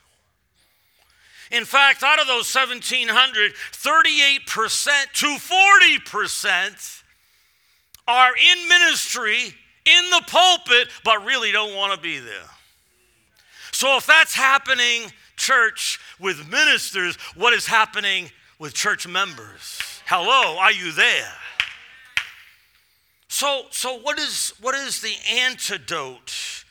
[1.50, 7.02] In fact, out of those 1,700, 38% to 40%
[8.06, 12.50] are in ministry in the pulpit, but really don't want to be there.
[13.72, 19.78] So, if that's happening, church, with ministers, what is happening with church members?
[20.06, 21.32] Hello, are you there?
[23.28, 26.64] So, so what is what is the antidote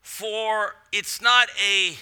[0.00, 1.96] for it's not a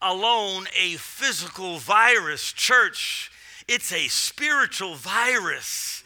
[0.00, 3.30] alone a physical virus, church,
[3.68, 6.02] it's a spiritual virus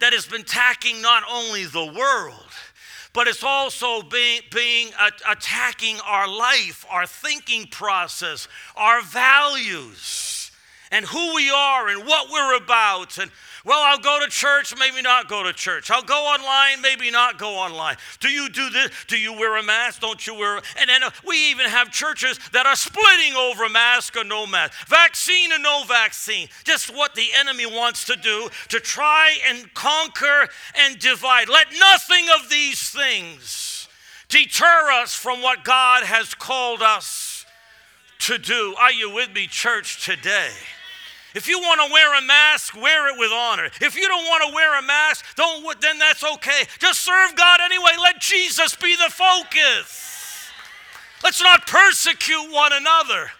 [0.00, 2.52] that has been attacking not only the world,
[3.14, 4.90] but it's also being, being
[5.28, 8.46] attacking our life, our thinking process,
[8.76, 10.50] our values,
[10.90, 13.30] and who we are and what we're about and
[13.68, 15.90] well, I'll go to church, maybe not go to church.
[15.90, 17.96] I'll go online, maybe not go online.
[18.18, 18.90] Do you do this?
[19.08, 20.00] Do you wear a mask?
[20.00, 20.56] Don't you wear?
[20.78, 24.88] And then uh, we even have churches that are splitting over mask or no mask,
[24.88, 26.48] vaccine or no vaccine.
[26.64, 31.50] Just what the enemy wants to do to try and conquer and divide.
[31.50, 33.86] Let nothing of these things
[34.30, 37.44] deter us from what God has called us
[38.20, 38.74] to do.
[38.78, 40.52] Are you with me, church, today?
[41.34, 43.68] If you want to wear a mask, wear it with honor.
[43.80, 46.64] If you don't want to wear a mask, don't then that's okay.
[46.78, 47.92] Just serve God anyway.
[48.00, 50.50] Let Jesus be the focus.
[51.22, 53.30] Let's not persecute one another.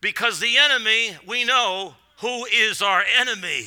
[0.00, 3.66] Because the enemy, we know who is our enemy.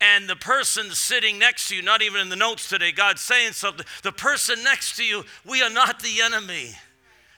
[0.00, 3.52] And the person sitting next to you, not even in the notes today, God's saying
[3.52, 3.84] something.
[4.02, 6.70] The person next to you, we are not the enemy.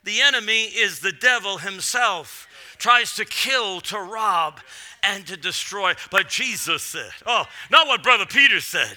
[0.04, 2.46] The enemy is the devil himself,
[2.82, 4.60] tries to kill, to rob,
[5.02, 5.94] and to destroy.
[6.10, 8.96] But Jesus said, oh, not what Brother Peter said,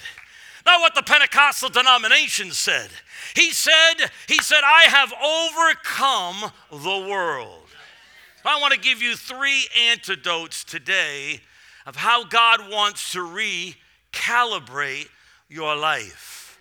[0.65, 2.89] not what the Pentecostal denomination said.
[3.35, 3.95] He said,
[4.27, 7.67] He said, I have overcome the world.
[8.43, 11.41] I want to give you three antidotes today
[11.85, 15.09] of how God wants to recalibrate
[15.49, 16.59] your life.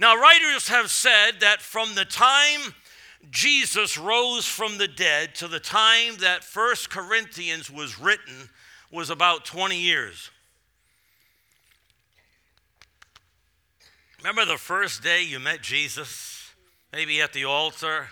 [0.00, 2.74] Now, writers have said that from the time
[3.30, 8.50] Jesus rose from the dead to the time that First Corinthians was written
[8.90, 10.30] was about 20 years.
[14.18, 16.50] Remember the first day you met Jesus?
[16.92, 18.08] Maybe at the altar,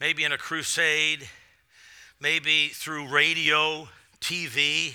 [0.00, 1.28] maybe in a crusade,
[2.20, 3.88] maybe through radio,
[4.20, 4.94] TV.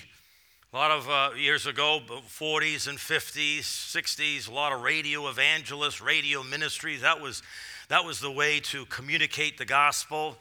[0.72, 6.02] A lot of uh, years ago, 40s and 50s, 60s, a lot of radio evangelists,
[6.02, 7.02] radio ministries.
[7.02, 7.42] That was,
[7.90, 10.38] that was the way to communicate the gospel.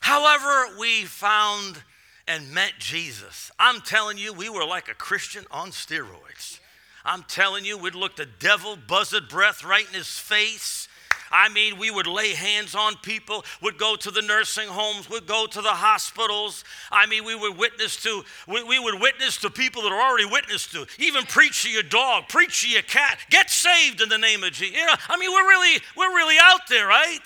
[0.00, 1.82] However, we found
[2.26, 3.50] and met Jesus.
[3.58, 6.60] I'm telling you, we were like a Christian on steroids.
[7.04, 10.87] I'm telling you, we'd look the devil buzzard breath right in his face.
[11.30, 15.26] I mean, we would lay hands on people, would go to the nursing homes, would
[15.26, 16.64] go to the hospitals.
[16.90, 20.26] I mean, we would witness to we, we would witness to people that are already
[20.26, 20.86] witnessed to.
[20.98, 23.18] Even preach to your dog, preach to your cat.
[23.30, 24.76] Get saved in the name of Jesus.
[24.76, 27.20] You know, I mean, we're really we're really out there, right?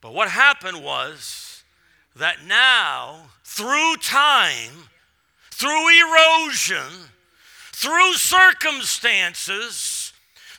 [0.00, 1.62] But what happened was
[2.16, 4.88] that now, through time,
[5.50, 7.08] through erosion,
[7.72, 10.01] through circumstances,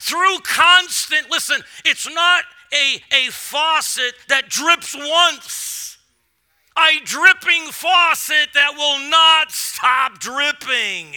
[0.04, 5.98] through constant, listen, it's not a, a faucet that drips once,
[6.78, 11.14] a dripping faucet that will not stop dripping.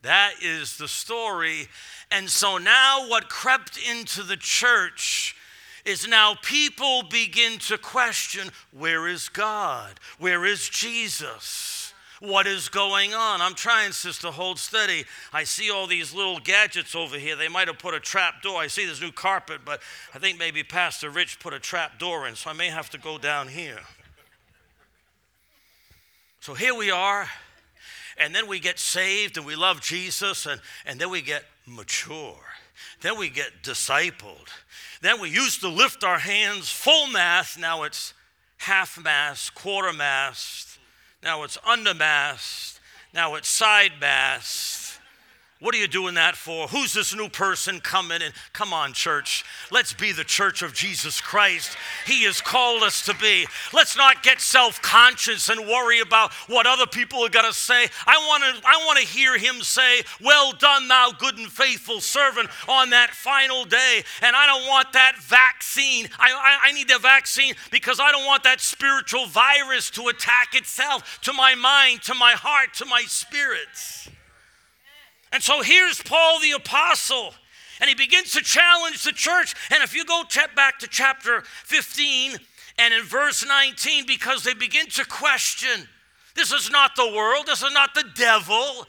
[0.00, 1.68] That is the story.
[2.10, 5.36] And so now, what crept into the church
[5.84, 10.00] is now people begin to question where is God?
[10.18, 11.83] Where is Jesus?
[12.24, 13.40] What is going on.
[13.40, 15.04] I'm trying, sister, hold steady.
[15.32, 17.36] I see all these little gadgets over here.
[17.36, 18.60] They might have put a trap door.
[18.60, 19.80] I see this new carpet, but
[20.14, 22.98] I think maybe Pastor Rich put a trap door in, so I may have to
[22.98, 23.80] go down here.
[26.40, 27.26] So here we are,
[28.18, 32.36] and then we get saved and we love Jesus, and, and then we get mature.
[33.00, 34.48] Then we get discipled.
[35.00, 38.12] Then we used to lift our hands full mass, now it's
[38.58, 40.73] half mass, quarter mass,
[41.24, 42.78] now it's undermasked.
[43.14, 44.83] Now it's side masked.
[45.64, 46.68] What are you doing that for?
[46.68, 48.32] Who's this new person coming in?
[48.52, 49.46] Come on, church.
[49.72, 51.74] Let's be the church of Jesus Christ.
[52.04, 53.46] He has called us to be.
[53.72, 57.88] Let's not get self conscious and worry about what other people are going to say.
[58.06, 62.02] I want to I want to hear him say, Well done, thou good and faithful
[62.02, 64.04] servant, on that final day.
[64.20, 66.10] And I don't want that vaccine.
[66.18, 70.54] I, I, I need the vaccine because I don't want that spiritual virus to attack
[70.54, 74.10] itself to my mind, to my heart, to my spirits.
[75.34, 77.34] And so here's Paul the Apostle,
[77.80, 79.52] and he begins to challenge the church.
[79.72, 80.22] And if you go
[80.54, 82.36] back to chapter 15
[82.78, 85.88] and in verse 19, because they begin to question
[86.36, 88.86] this is not the world, this is not the devil,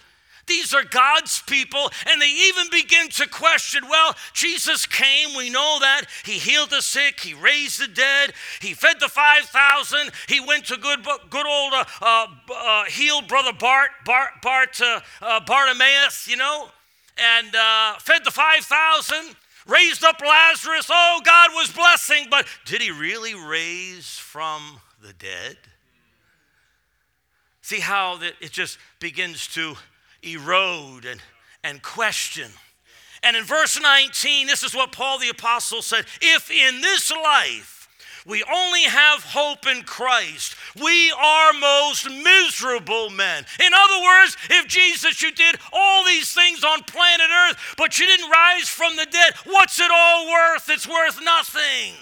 [0.47, 5.77] these are God's people, and they even begin to question well, Jesus came, we know
[5.81, 6.03] that.
[6.23, 10.77] He healed the sick, He raised the dead, He fed the 5,000, He went to
[10.77, 16.37] good, good old uh, uh, uh, healed brother Bart, Bart, Bart uh, uh, Bartimaeus, you
[16.37, 16.69] know,
[17.17, 19.35] and uh, fed the 5,000
[19.67, 20.87] raised up Lazarus.
[20.89, 25.57] Oh, God was blessing, but did he really raise from the dead?
[27.61, 29.75] See how that it just begins to
[30.25, 31.21] erode and,
[31.63, 32.51] and question.
[33.23, 37.75] And in verse 19, this is what Paul the Apostle said If in this life
[38.25, 43.45] we only have hope in Christ, we are most miserable men.
[43.59, 48.07] In other words, if Jesus, you did all these things on planet Earth, but you
[48.07, 50.69] didn't rise from the dead, what's it all worth?
[50.69, 51.93] It's worth nothing.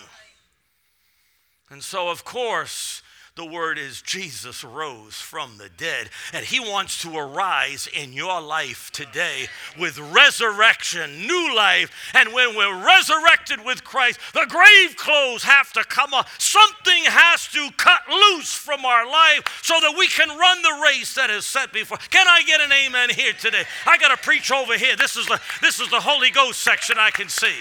[1.70, 3.03] And so, of course,
[3.36, 8.40] the word is Jesus rose from the dead, and he wants to arise in your
[8.42, 9.48] life today
[9.80, 12.12] with resurrection, new life.
[12.14, 16.40] And when we're resurrected with Christ, the grave clothes have to come off.
[16.40, 21.16] Something has to cut loose from our life so that we can run the race
[21.16, 21.98] that is set before.
[22.12, 23.64] Can I get an amen here today?
[23.88, 24.96] I got to preach over here.
[24.96, 27.54] This is the this is the Holy Ghost section I can see.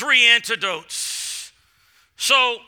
[0.00, 1.19] three antidotes.
[2.20, 2.58] So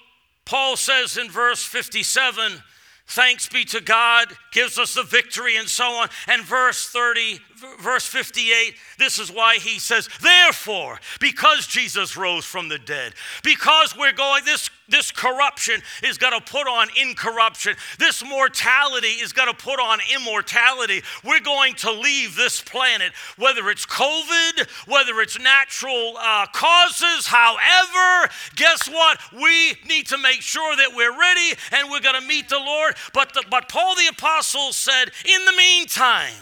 [0.47, 2.63] Paul says in verse 57
[3.07, 6.09] thanks be to God, gives us the victory, and so on.
[6.27, 7.39] And verse 30,
[7.81, 13.97] verse 58, this is why he says, Therefore, because Jesus rose from the dead, because
[13.97, 19.49] we're going, this, this corruption is going to put on incorruption, this mortality is going
[19.49, 21.03] to put on immortality.
[21.25, 28.31] We're going to leave this planet, whether it's COVID, whether it's natural uh, causes, however,
[28.57, 29.19] guess what?
[29.33, 32.95] We need to make sure that we're ready and we're going to meet the Lord.
[33.13, 36.35] But, the, but Paul the Apostle said, In the meantime,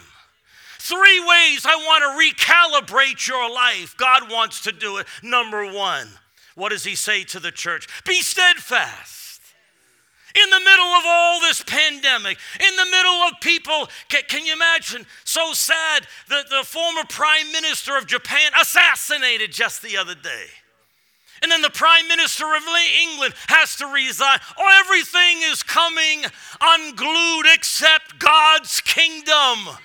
[0.81, 3.95] Three ways I want to recalibrate your life.
[3.99, 5.07] God wants to do it.
[5.23, 6.09] Number one,
[6.55, 7.87] what does he say to the church?
[8.07, 9.43] Be steadfast.
[10.35, 14.55] In the middle of all this pandemic, in the middle of people, can, can you
[14.55, 15.05] imagine?
[15.25, 20.47] So sad that the former prime minister of Japan assassinated just the other day.
[21.43, 22.63] And then the prime minister of
[23.03, 24.39] England has to resign.
[24.59, 26.25] Oh, everything is coming
[26.59, 29.77] unglued except God's kingdom.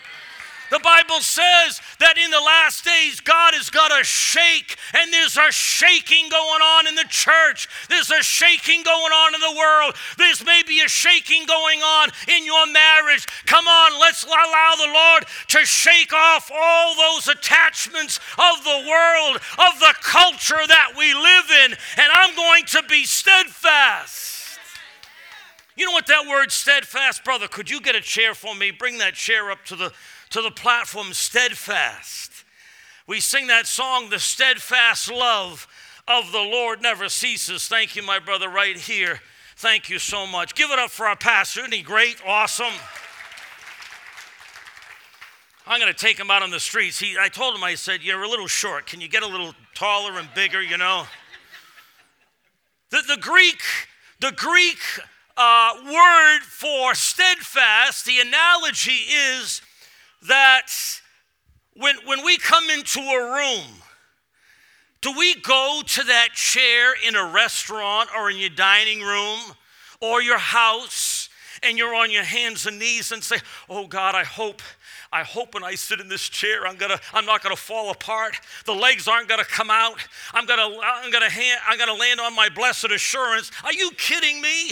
[0.71, 5.37] The Bible says that in the last days, God has got a shake, and there's
[5.37, 7.69] a shaking going on in the church.
[7.87, 9.95] There's a shaking going on in the world.
[10.17, 13.27] There's maybe a shaking going on in your marriage.
[13.45, 19.37] Come on, let's allow the Lord to shake off all those attachments of the world,
[19.61, 24.59] of the culture that we live in, and I'm going to be steadfast.
[25.77, 27.47] You know what that word steadfast, brother?
[27.49, 28.71] Could you get a chair for me?
[28.71, 29.91] Bring that chair up to the
[30.31, 32.31] to the platform steadfast.
[33.07, 35.67] We sing that song, The Steadfast Love
[36.07, 37.67] of the Lord Never Ceases.
[37.67, 39.19] Thank you, my brother, right here.
[39.57, 40.55] Thank you so much.
[40.55, 41.61] Give it up for our pastor.
[41.61, 42.17] Isn't he great?
[42.25, 42.73] Awesome.
[45.67, 46.99] I'm going to take him out on the streets.
[46.99, 48.85] He, I told him, I said, You're a little short.
[48.85, 51.05] Can you get a little taller and bigger, you know?
[52.91, 53.61] The, the Greek,
[54.19, 54.77] the Greek
[55.37, 59.61] uh, word for steadfast, the analogy is
[60.27, 60.67] that
[61.73, 63.65] when, when we come into a room,
[65.01, 69.39] do we go to that chair in a restaurant or in your dining room
[70.01, 71.29] or your house
[71.63, 73.37] and you're on your hands and knees and say,
[73.69, 74.61] Oh God, I hope.
[75.13, 78.35] I hope when I sit in this chair, I'm gonna, I'm not gonna fall apart.
[78.65, 79.97] The legs aren't gonna come out.
[80.33, 83.49] I'm gonna, I'm gonna, hand, I'm gonna land on my blessed assurance.
[83.63, 84.71] Are you kidding me?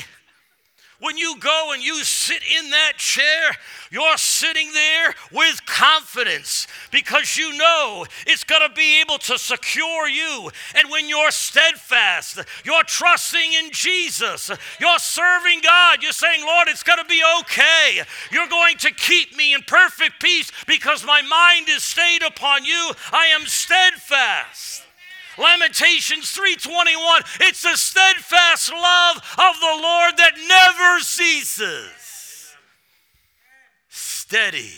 [1.03, 3.51] When you go and you sit in that chair,
[3.91, 10.07] you're sitting there with confidence because you know it's going to be able to secure
[10.07, 10.49] you.
[10.73, 14.49] And when you're steadfast, you're trusting in Jesus,
[14.79, 18.01] you're serving God, you're saying, Lord, it's going to be okay.
[18.31, 22.93] You're going to keep me in perfect peace because my mind is stayed upon you.
[23.11, 24.83] I am steadfast.
[25.37, 32.55] Lamentations 3:21 it's the steadfast love of the Lord that never ceases.
[33.89, 34.71] Steady.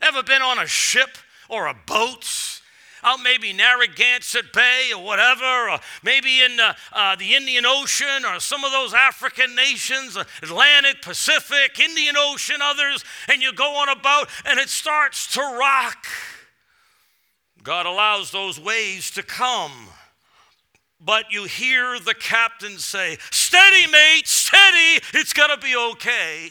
[0.00, 2.60] Ever been on a ship or a boat?
[3.02, 8.40] Out maybe Narragansett Bay or whatever, or maybe in uh, uh, the Indian Ocean or
[8.40, 13.88] some of those African nations, uh, Atlantic, Pacific, Indian Ocean, others, and you go on
[13.88, 16.06] a boat and it starts to rock
[17.66, 19.72] God allows those waves to come.
[21.00, 26.50] But you hear the captain say, Steady, mate, steady, it's going to be okay.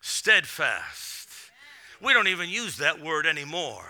[0.00, 1.28] Steadfast.
[2.00, 3.84] We don't even use that word anymore.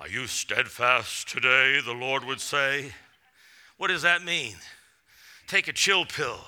[0.00, 1.78] Are you steadfast today?
[1.84, 2.92] The Lord would say.
[3.76, 4.56] What does that mean?
[5.46, 6.40] Take a chill pill,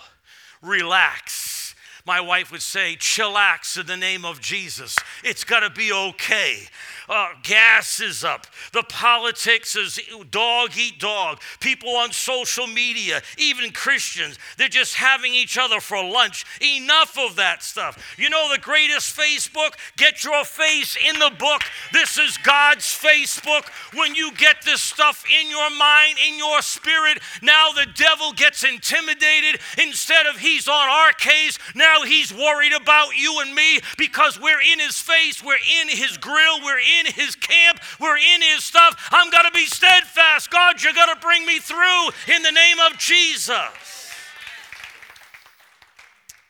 [0.63, 1.75] relax.
[2.07, 4.97] My wife would say, chillax in the name of Jesus.
[5.23, 6.69] It's to be okay
[7.09, 8.47] uh, gas is up.
[8.73, 10.01] The politics is
[10.31, 11.41] dog eat dog.
[11.61, 16.45] People on social media, even Christians, they're just having each other for lunch.
[16.61, 18.15] Enough of that stuff.
[18.19, 19.75] You know the greatest Facebook?
[19.97, 21.63] Get your face in the book.
[21.93, 23.69] This is God's Facebook.
[23.95, 28.65] When you get this stuff in your mind, in your spirit, now the devil gets
[28.65, 29.61] intimidated.
[29.83, 34.61] Instead of he's on our case, now he's worried about you and me because we're
[34.61, 38.65] in his face, we're in his grill, we're in in his camp, we're in his
[38.65, 39.09] stuff.
[39.11, 40.51] I'm going to be steadfast.
[40.51, 44.05] God, you're going to bring me through in the name of Jesus.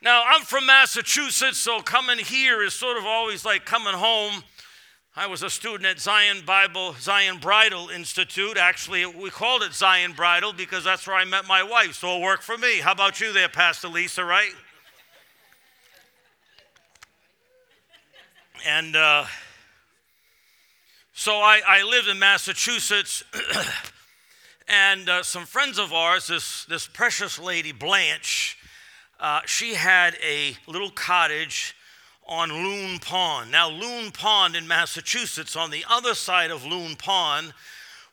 [0.01, 4.43] Now, I'm from Massachusetts, so coming here is sort of always like coming home.
[5.15, 8.57] I was a student at Zion Bible, Zion Bridal Institute.
[8.57, 12.21] Actually, we called it Zion Bridal because that's where I met my wife, so it
[12.21, 12.79] worked for me.
[12.79, 14.51] How about you there, Pastor Lisa, right?
[18.67, 19.25] And uh,
[21.15, 23.23] so I, I lived in Massachusetts,
[24.67, 28.57] And uh, some friends of ours, this, this precious lady, Blanche,
[29.19, 31.75] uh, she had a little cottage
[32.27, 33.51] on Loon Pond.
[33.51, 37.53] Now, Loon Pond in Massachusetts, on the other side of Loon Pond,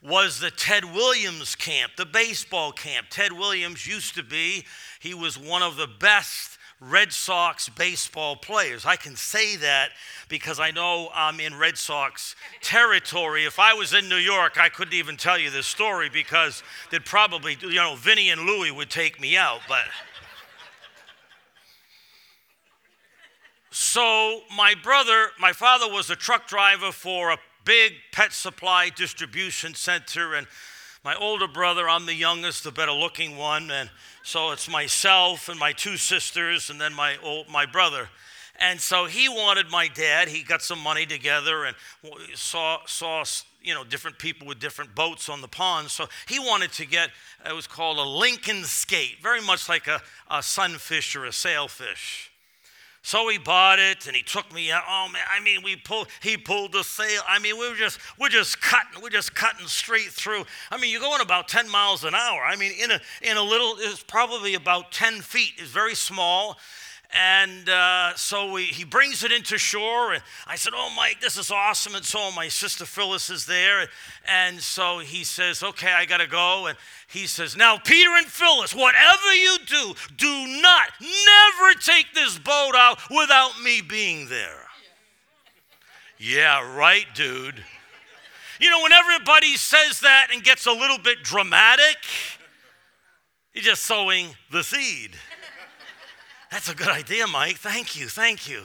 [0.02, 3.06] was the Ted Williams camp, the baseball camp.
[3.08, 4.64] Ted Williams used to be,
[5.00, 6.51] he was one of the best
[6.88, 8.84] Red Sox baseball players.
[8.84, 9.90] I can say that
[10.28, 13.44] because I know I'm in Red Sox territory.
[13.44, 17.04] If I was in New York, I couldn't even tell you this story because they'd
[17.04, 19.60] probably, you know, Vinny and Louie would take me out.
[19.68, 19.84] But
[23.70, 29.74] so my brother, my father was a truck driver for a big pet supply distribution
[29.74, 30.48] center, and
[31.04, 33.90] my older brother, I'm the youngest, the better looking one, and
[34.22, 38.08] so it's myself and my two sisters, and then my old, my brother.
[38.60, 40.28] And so he wanted my dad.
[40.28, 41.76] He got some money together and
[42.34, 43.24] saw saw
[43.60, 45.90] you know different people with different boats on the pond.
[45.90, 47.10] So he wanted to get
[47.44, 50.00] it was called a Lincoln skate, very much like a,
[50.30, 52.31] a sunfish or a sailfish.
[53.04, 54.84] So he bought it and he took me out.
[54.88, 57.20] Oh man, I mean, we pulled, he pulled the sail.
[57.28, 60.44] I mean, we were just, we're just cutting, we're just cutting straight through.
[60.70, 62.42] I mean, you're going about 10 miles an hour.
[62.42, 65.54] I mean, in a, in a little, it's probably about 10 feet.
[65.58, 66.58] It's very small.
[67.14, 70.14] And uh, so we, he brings it into shore.
[70.14, 71.94] And I said, Oh, Mike, this is awesome.
[71.94, 73.88] And so my sister Phyllis is there.
[74.26, 76.66] And so he says, Okay, I got to go.
[76.66, 82.38] And he says, Now, Peter and Phyllis, whatever you do, do not, never take this
[82.38, 84.66] boat out without me being there.
[86.18, 87.62] Yeah, right, dude.
[88.58, 91.96] You know, when everybody says that and gets a little bit dramatic,
[93.52, 95.16] you're just sowing the seed.
[96.52, 97.56] That's a good idea, Mike.
[97.56, 98.64] Thank you, thank you.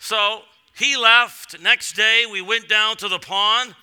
[0.00, 0.40] So
[0.76, 1.62] he left.
[1.62, 3.76] Next day, we went down to the pond,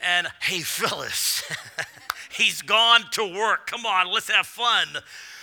[0.00, 1.42] and hey, Phyllis,
[2.32, 3.66] he's gone to work.
[3.66, 4.86] Come on, let's have fun.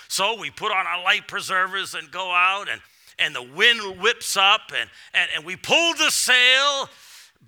[0.08, 2.82] So we put on our life preservers and go out, and,
[3.20, 6.90] and the wind whips up, and, and, and we pulled the sail,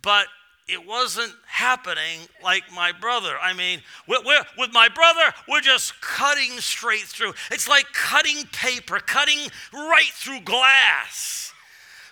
[0.04, 0.28] but
[0.68, 3.36] it wasn't happening like my brother.
[3.42, 7.34] I mean, we're, we're, with my brother, we're just cutting straight through.
[7.52, 11.54] It's like cutting paper, cutting right through glass.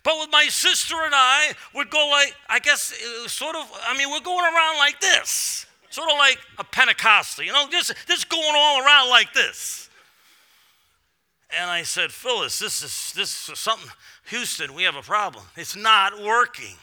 [0.04, 2.94] But with my sister and I, we'd go like, I guess,
[3.28, 7.52] sort of, I mean, we're going around like this, sort of like a Pentecostal, you
[7.52, 9.90] know, just, just going all around like this.
[11.60, 13.90] And I said, Phyllis, this is, this is something,
[14.28, 15.44] Houston, we have a problem.
[15.58, 16.76] It's not working.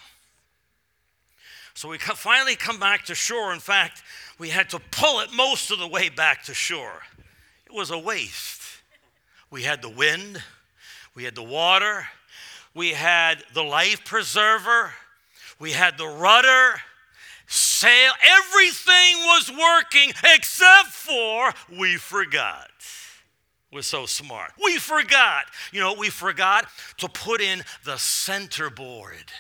[1.75, 3.53] So we finally come back to shore.
[3.53, 4.03] In fact,
[4.39, 7.03] we had to pull it most of the way back to shore.
[7.67, 8.63] It was a waste.
[9.51, 10.43] We had the wind,
[11.15, 12.07] we had the water,
[12.75, 14.93] we had the life preserver,
[15.59, 16.81] we had the rudder,
[17.47, 18.13] sail.
[18.23, 22.71] Everything was working except for we forgot.
[23.73, 24.53] We're so smart.
[24.63, 25.45] We forgot.
[25.73, 26.67] You know, we forgot
[26.99, 29.33] to put in the center board.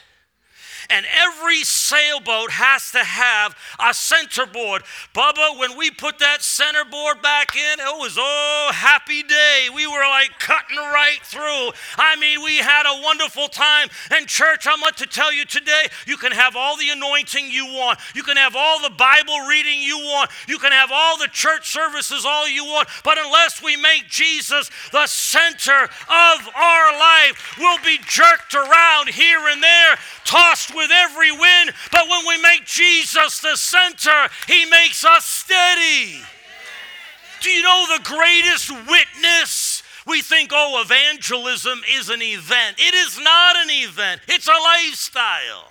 [0.92, 4.82] And every sailboat has to have a centerboard.
[5.14, 9.68] Bubba, when we put that centerboard back in, it was oh happy day.
[9.74, 11.72] We were like cutting right through.
[11.96, 13.88] I mean, we had a wonderful time.
[14.10, 17.64] And church, I'm going to tell you today, you can have all the anointing you
[17.64, 17.98] want.
[18.14, 20.30] You can have all the Bible reading you want.
[20.46, 22.88] You can have all the church services all you want.
[23.02, 29.48] But unless we make Jesus the center of our life, we'll be jerked around here
[29.48, 35.04] and there, tossed with every wind, but when we make Jesus the center, He makes
[35.04, 36.20] us steady.
[37.40, 39.82] Do you know the greatest witness?
[40.06, 42.76] We think, oh, evangelism is an event.
[42.78, 45.68] It is not an event, it's a lifestyle.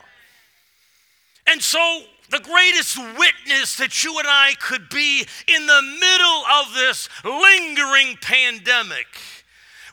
[1.47, 6.73] And so, the greatest witness that you and I could be in the middle of
[6.73, 9.07] this lingering pandemic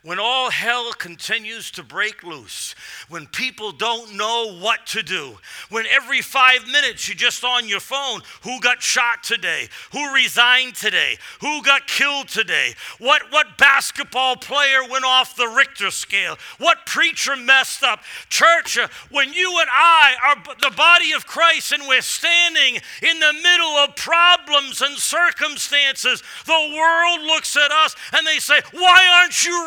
[0.02, 2.74] when all hell continues to break loose,
[3.08, 5.38] when people don't know what to do,
[5.70, 10.74] when every five minutes you're just on your phone who got shot today, who resigned
[10.74, 16.86] today, who got killed today, what, what basketball player went off the Richter scale, what
[16.86, 18.00] preacher messed up.
[18.28, 23.20] Church, uh, when you and I are the body of Christ and we're standing in
[23.20, 29.20] the middle of problems and circumstances, the world looks at us and they say, Why
[29.20, 29.58] aren't you?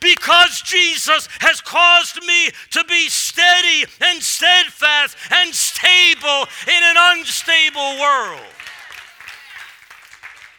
[0.00, 8.00] Because Jesus has caused me to be steady and steadfast and stable in an unstable
[8.00, 8.40] world.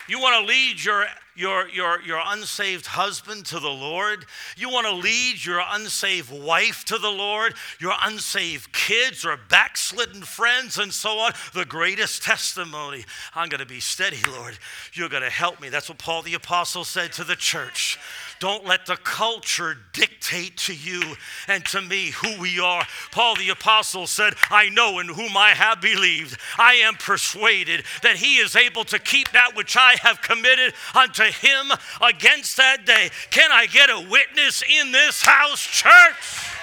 [0.07, 4.25] You want to lead your your, your, your unsaved husband to the Lord?
[4.57, 7.53] You want to lead your unsaved wife to the Lord?
[7.79, 11.31] Your unsaved kids or backslidden friends and so on?
[11.53, 13.05] The greatest testimony.
[13.33, 14.59] I'm going to be steady, Lord.
[14.93, 15.69] You're going to help me.
[15.69, 17.97] That's what Paul the Apostle said to the church.
[18.41, 20.99] Don't let the culture dictate to you
[21.47, 22.83] and to me who we are.
[23.11, 26.39] Paul the Apostle said, I know in whom I have believed.
[26.57, 31.25] I am persuaded that he is able to keep that which I have committed unto
[31.25, 31.71] him
[32.01, 33.11] against that day.
[33.29, 36.55] Can I get a witness in this house, church?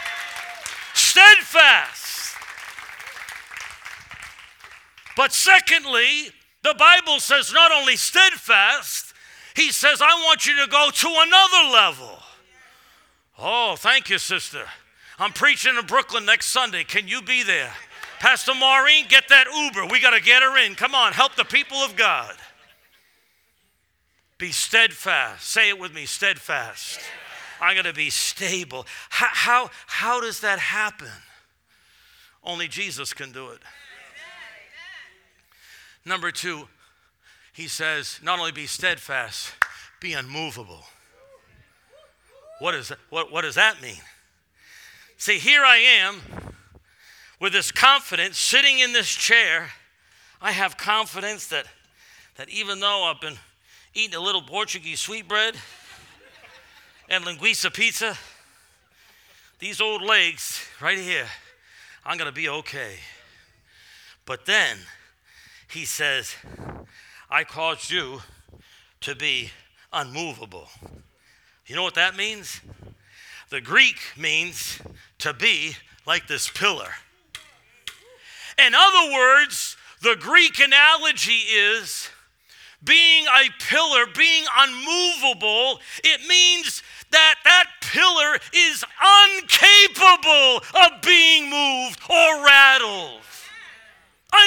[0.95, 2.35] Steadfast.
[5.17, 6.33] But secondly,
[6.65, 9.08] the Bible says not only steadfast,
[9.59, 12.19] he says, I want you to go to another level.
[13.41, 14.63] Oh, thank you, sister.
[15.19, 16.85] I'm preaching in Brooklyn next Sunday.
[16.85, 17.73] Can you be there?
[18.21, 19.87] Pastor Maureen, get that Uber.
[19.91, 20.77] We got to get her in.
[20.77, 22.35] Come on, help the people of God.
[24.39, 25.45] Be steadfast.
[25.45, 27.01] Say it with me steadfast.
[27.61, 28.87] I'm going to be stable.
[29.09, 31.09] How, how, how does that happen?
[32.45, 33.59] Only Jesus can do it.
[36.05, 36.69] Number two,
[37.59, 39.53] he says, not only be steadfast,
[39.99, 40.85] be unmovable.
[42.61, 44.01] What, is that, what, what does that mean?
[45.17, 46.21] See, here I am
[47.41, 49.71] with this confidence sitting in this chair.
[50.41, 51.67] I have confidence that,
[52.37, 53.39] that even though I've been
[53.93, 55.57] eating a little Portuguese sweetbread
[57.09, 58.17] and linguiça pizza,
[59.59, 61.27] these old legs right here,
[62.07, 62.99] I'm going to be okay.
[64.27, 64.77] But then
[65.69, 66.37] he says,
[67.31, 68.23] I caused you
[69.03, 69.51] to be
[69.93, 70.69] unmovable.
[71.67, 72.61] You know what that means?
[73.51, 74.81] The Greek means
[75.19, 75.77] to be
[76.07, 76.89] like this pillar.
[78.59, 82.09] In other words, the Greek analogy is
[82.83, 85.81] being a pillar, being unmovable.
[86.03, 88.85] It means that that pillar is
[89.37, 93.21] incapable of being moved or rattled.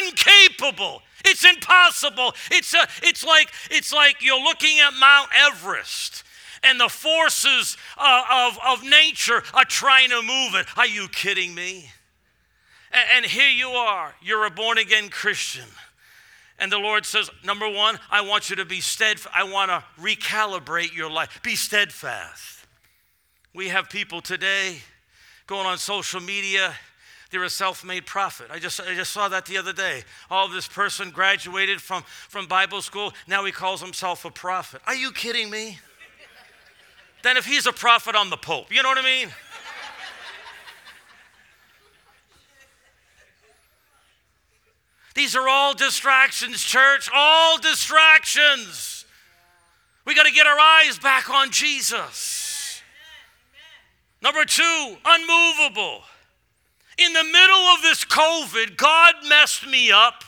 [0.08, 1.04] Incapable.
[1.26, 2.34] It's impossible.
[2.52, 6.24] It's, a, it's, like, it's like you're looking at Mount Everest
[6.64, 10.68] and the forces uh, of, of nature are trying to move it.
[10.78, 11.90] Are you kidding me?
[12.92, 14.14] And, and here you are.
[14.22, 15.68] You're a born again Christian.
[16.60, 19.36] And the Lord says, number one, I want you to be steadfast.
[19.36, 21.42] I want to recalibrate your life.
[21.42, 22.60] Be steadfast.
[23.54, 24.78] We have people today
[25.48, 26.76] going on social media
[27.32, 28.48] they're a self-made prophet.
[28.52, 30.04] I just, I just saw that the other day.
[30.30, 33.14] Oh, this person graduated from, from Bible school.
[33.28, 34.82] Now he calls himself a prophet.
[34.86, 35.80] Are you kidding me?
[37.24, 38.74] then if he's a prophet, I'm the Pope.
[38.74, 39.30] You know what I mean?
[45.14, 47.10] These are all distractions, church.
[47.14, 49.06] All distractions.
[50.06, 52.82] We got to get our eyes back on Jesus.
[54.22, 56.04] Number two, unmovable.
[57.06, 60.24] In the middle of this COVID, God messed me up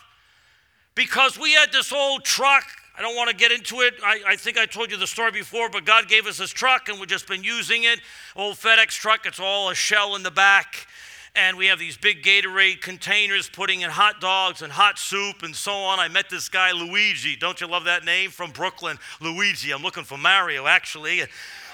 [0.96, 2.64] because we had this old truck.
[2.98, 3.94] I don't want to get into it.
[4.04, 6.90] I, I, think I told you the story before, but God gave us this truck
[6.90, 8.00] and we've just been using it.
[8.36, 10.88] Old FedEx truck, it's all a shell in the back.
[11.36, 15.56] And we have these big Gatorade containers putting in hot dogs and hot soup and
[15.56, 16.00] so on.
[16.00, 17.36] I met this guy, Luigi.
[17.36, 18.30] Don't you love that name?
[18.30, 19.72] From Brooklyn, Luigi.
[19.72, 21.24] I'm looking for Mario, actually.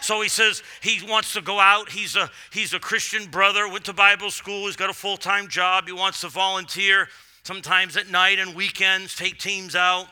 [0.01, 1.89] So he says he wants to go out.
[1.89, 5.49] He's a, he's a Christian brother, went to Bible school, he's got a full time
[5.49, 5.88] job.
[5.88, 7.10] He wants to volunteer
[7.43, 10.05] sometimes at night and weekends, take teams out.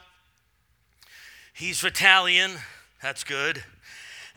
[1.53, 2.51] He's Italian,
[3.01, 3.63] that's good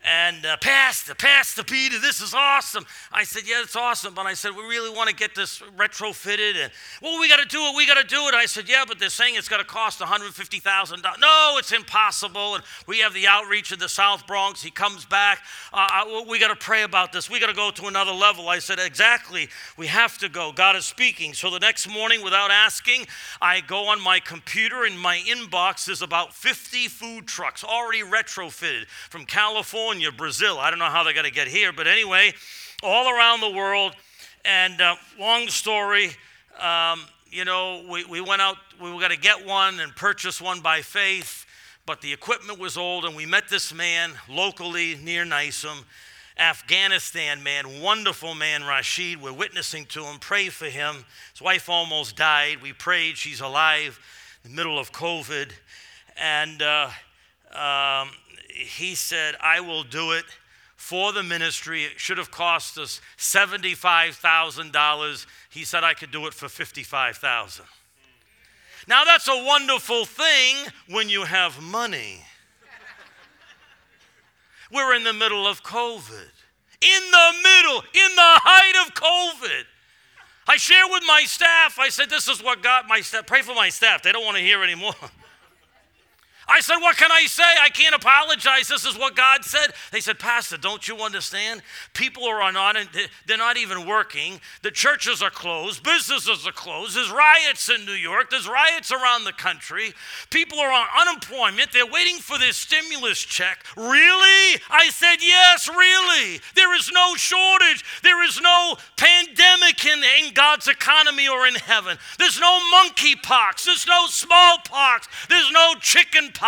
[0.05, 2.87] and uh, Pastor, Pastor Peter, this is awesome.
[3.13, 4.15] I said, Yeah, it's awesome.
[4.15, 6.57] But I said, We really want to get this retrofitted.
[6.57, 6.73] And,
[7.03, 7.77] well, we got to do it.
[7.77, 8.35] We got to do it.
[8.35, 11.03] I said, Yeah, but they're saying it's going to cost $150,000.
[11.21, 12.55] No, it's impossible.
[12.55, 14.63] And we have the outreach in the South Bronx.
[14.63, 15.41] He comes back.
[15.73, 17.29] Uh, uh we got to pray about this.
[17.29, 18.49] We got to go to another level.
[18.49, 19.49] I said, Exactly.
[19.77, 20.51] We have to go.
[20.53, 21.35] God is speaking.
[21.35, 23.07] So the next morning, without asking,
[23.43, 24.87] I go on my computer.
[24.87, 30.57] In my inbox is about 50 food trucks already retrofitted from California California, Brazil.
[30.61, 32.33] I don't know how they're going to get here, but anyway,
[32.81, 33.93] all around the world.
[34.45, 36.13] And uh, long story,
[36.61, 40.41] um, you know, we, we went out, we were going to get one and purchase
[40.41, 41.45] one by faith,
[41.87, 45.83] but the equipment was old, and we met this man locally near NYSUM.
[46.39, 49.21] Afghanistan man, wonderful man, Rashid.
[49.21, 51.05] We're witnessing to him, pray for him.
[51.33, 52.63] His wife almost died.
[52.63, 53.99] We prayed, she's alive
[54.45, 55.51] in the middle of COVID.
[56.17, 56.91] And uh,
[57.51, 58.11] um,
[58.55, 60.25] he said, I will do it
[60.77, 61.85] for the ministry.
[61.85, 65.27] It should have cost us $75,000.
[65.51, 67.65] He said I could do it for 55,000.
[68.89, 70.57] Now that's a wonderful thing
[70.89, 72.25] when you have money.
[74.73, 76.31] We're in the middle of COVID.
[76.81, 79.65] In the middle, in the height of COVID.
[80.49, 83.55] I share with my staff, I said, This is what God, my staff, pray for
[83.55, 84.03] my staff.
[84.03, 84.95] They don't want to hear anymore.
[86.51, 87.45] I said, What can I say?
[87.63, 88.67] I can't apologize.
[88.67, 89.73] This is what God said.
[89.93, 91.63] They said, Pastor, don't you understand?
[91.95, 92.77] People are not,
[93.27, 94.41] they're not even working.
[94.63, 95.85] The churches are closed.
[95.85, 96.97] Businesses are closed.
[96.97, 98.31] There's riots in New York.
[98.31, 99.95] There's riots around the country.
[100.31, 101.71] People are on unemployment.
[101.71, 103.65] They're waiting for their stimulus check.
[103.77, 104.61] Really?
[104.71, 106.41] I said, Yes, really.
[106.57, 107.85] There is no shortage.
[108.03, 111.97] There is no pandemic in, in God's economy or in heaven.
[112.19, 113.67] There's no monkeypox.
[113.67, 115.07] There's no smallpox.
[115.29, 116.40] There's no chicken pox.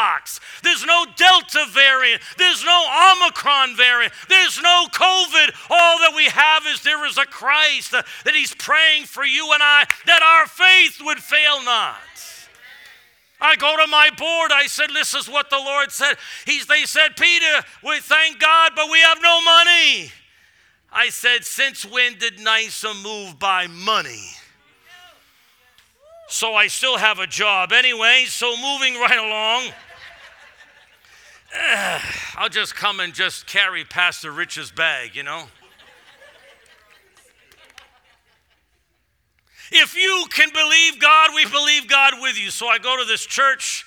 [0.62, 2.22] There's no Delta variant.
[2.38, 4.12] There's no Omicron variant.
[4.28, 5.54] There's no COVID.
[5.70, 9.52] All that we have is there is a Christ uh, that He's praying for you
[9.52, 11.96] and I that our faith would fail not.
[13.40, 14.52] I go to my board.
[14.52, 16.16] I said, This is what the Lord said.
[16.46, 20.12] He's, they said, Peter, we thank God, but we have no money.
[20.92, 24.30] I said, Since when did NYSUM move by money?
[26.32, 28.24] So I still have a job anyway.
[28.26, 29.70] So moving right along.
[32.38, 35.44] I'll just come and just carry Pastor Rich's bag, you know?
[39.72, 42.48] If you can believe God, we believe God with you.
[42.48, 43.84] So I go to this church,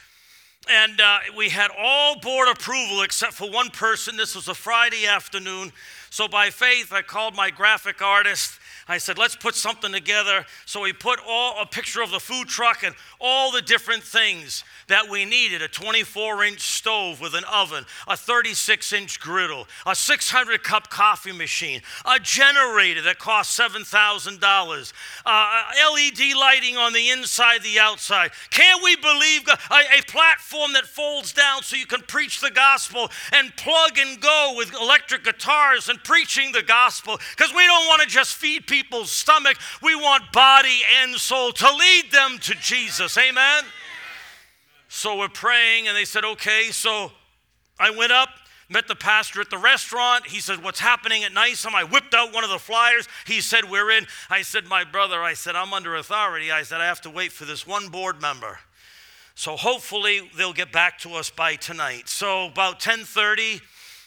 [0.70, 4.18] and uh, we had all board approval except for one person.
[4.18, 5.72] This was a Friday afternoon.
[6.12, 10.46] So by faith, I called my graphic artist I said, let's put something together.
[10.68, 14.64] So we put all a picture of the food truck and all the different things
[14.88, 19.96] that we needed a 24 inch stove with an oven, a 36 inch griddle, a
[19.96, 24.94] 600 cup coffee machine, a generator that cost $7,000,
[25.26, 28.30] uh, LED lighting on the inside, the outside.
[28.52, 29.48] Can we believe?
[29.72, 34.22] A, a platform that folds down so you can preach the gospel and plug and
[34.22, 38.68] go with electric guitars and preaching the gospel because we don't want to just feed
[38.76, 39.58] people's stomach.
[39.82, 43.18] We want body and soul to lead them to Jesus.
[43.18, 43.64] Amen.
[44.90, 46.70] So we're praying, and they said, okay.
[46.72, 47.12] So
[47.80, 48.30] I went up,
[48.70, 50.28] met the pastor at the restaurant.
[50.28, 51.74] He said, What's happening at NYSUM?
[51.74, 53.08] I whipped out one of the flyers.
[53.26, 54.08] He said, We're in.
[54.30, 56.52] I said, My brother, I said, I'm under authority.
[56.52, 58.60] I said, I have to wait for this one board member.
[59.36, 62.08] So hopefully they'll get back to us by tonight.
[62.08, 63.62] So about 10:30,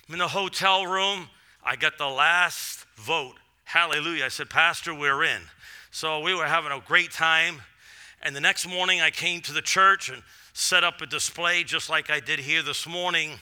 [0.09, 1.29] I'm in the hotel room.
[1.62, 3.35] I got the last vote.
[3.69, 4.25] Hallelujah.
[4.25, 5.43] I said, Pastor, we're in.
[5.91, 7.61] So we were having a great time.
[8.23, 10.23] And the next morning I came to the church and
[10.55, 13.33] set up a display just like I did here this morning.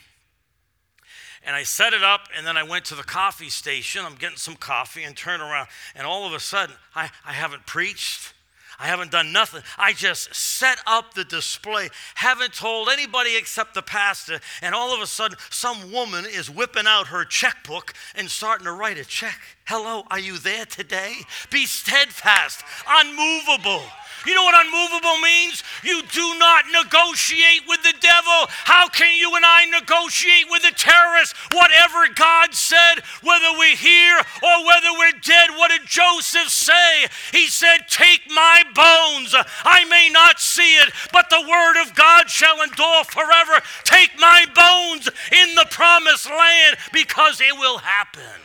[1.44, 4.04] And I set it up, and then I went to the coffee station.
[4.04, 7.64] I'm getting some coffee and turn around, and all of a sudden, I, I haven't
[7.64, 8.34] preached.
[8.80, 9.62] I haven't done nothing.
[9.78, 15.00] I just set up the display, haven't told anybody except the pastor, and all of
[15.00, 19.55] a sudden, some woman is whipping out her checkbook and starting to write a check.
[19.66, 21.14] Hello, are you there today?
[21.50, 23.82] Be steadfast, unmovable
[24.26, 25.62] you know what unmovable means?
[25.84, 28.50] You do not negotiate with the devil.
[28.66, 31.32] How can you and I negotiate with the terrorists?
[31.52, 37.06] Whatever God said, whether we're here or whether we're dead, what did Joseph say?
[37.30, 39.32] He said, Take my bones.
[39.62, 43.62] I may not see it, but the word of God shall endure forever.
[43.84, 48.42] Take my bones in the promised land because it will happen.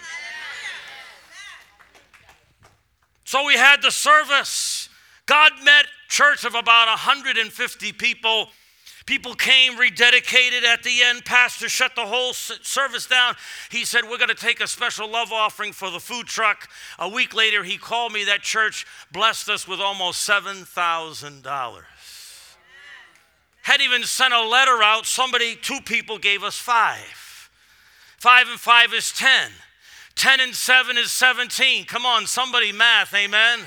[3.31, 4.89] So we had the service.
[5.25, 8.49] God met church of about 150 people.
[9.05, 11.23] People came rededicated at the end.
[11.23, 13.35] Pastor shut the whole service down.
[13.69, 16.67] He said, We're going to take a special love offering for the food truck.
[16.99, 18.25] A week later, he called me.
[18.25, 21.83] That church blessed us with almost $7,000.
[23.61, 25.05] Had even sent a letter out.
[25.05, 27.49] Somebody, two people gave us five.
[28.17, 29.51] Five and five is 10.
[30.21, 31.85] 10 and 7 is 17.
[31.85, 33.61] Come on, somebody math, amen.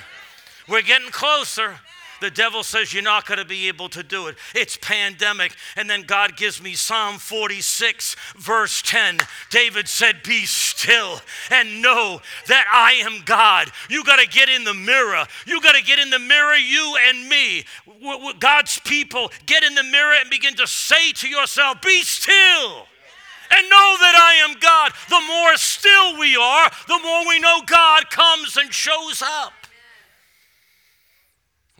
[0.68, 1.80] We're getting closer.
[2.20, 4.36] The devil says you're not going to be able to do it.
[4.54, 5.56] It's pandemic.
[5.74, 9.18] And then God gives me Psalm 46, verse 10.
[9.50, 13.72] David said, Be still and know that I am God.
[13.90, 15.26] You got to get in the mirror.
[15.48, 17.64] You got to get in the mirror, you and me.
[18.38, 22.86] God's people, get in the mirror and begin to say to yourself, Be still
[23.50, 24.92] and know that I am God.
[25.08, 29.52] The more still we are, the more we know God comes and shows up.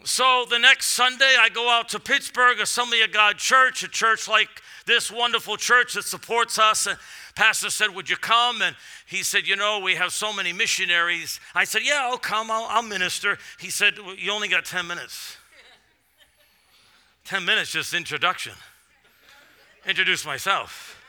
[0.05, 4.29] So the next Sunday, I go out to Pittsburgh, Assembly of God Church, a church
[4.29, 4.49] like
[4.85, 6.87] this wonderful church that supports us.
[6.87, 6.99] And
[7.35, 8.61] Pastor said, Would you come?
[8.61, 11.41] And he said, You know, we have so many missionaries.
[11.55, 13.39] I said, Yeah, I'll come, I'll, I'll minister.
[13.59, 15.39] He said, well, You only got 10 minutes.
[17.25, 18.53] 10 minutes, just introduction.
[19.87, 21.03] Introduce myself.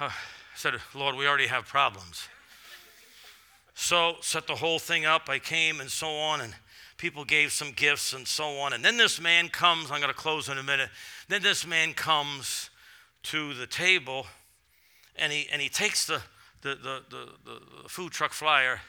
[0.00, 0.12] I
[0.56, 2.28] said, Lord, we already have problems.
[3.74, 5.28] So, set the whole thing up.
[5.28, 6.54] I came and so on, and
[6.96, 8.72] people gave some gifts and so on.
[8.72, 10.90] And then this man comes, I'm going to close in a minute.
[11.28, 12.70] Then this man comes
[13.24, 14.26] to the table
[15.16, 16.22] and he, and he takes the,
[16.62, 17.28] the, the, the,
[17.82, 18.80] the food truck flyer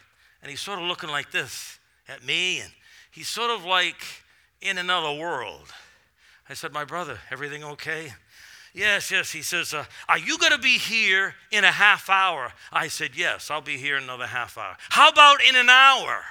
[0.42, 2.72] and he's sort of looking like this at me and
[3.12, 4.04] he's sort of like
[4.62, 5.74] in another world.
[6.50, 8.14] I said, My brother, everything okay?
[8.76, 9.32] Yes, yes.
[9.32, 12.52] He says, uh, Are you going to be here in a half hour?
[12.74, 14.76] I said, Yes, I'll be here in another half hour.
[14.90, 16.22] How about in an hour?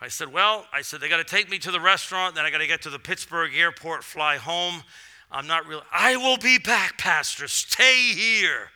[0.00, 2.50] I said, Well, I said, they got to take me to the restaurant, then I
[2.50, 4.84] got to get to the Pittsburgh airport, fly home.
[5.32, 7.48] I'm not really, I will be back, Pastor.
[7.48, 8.70] Stay here.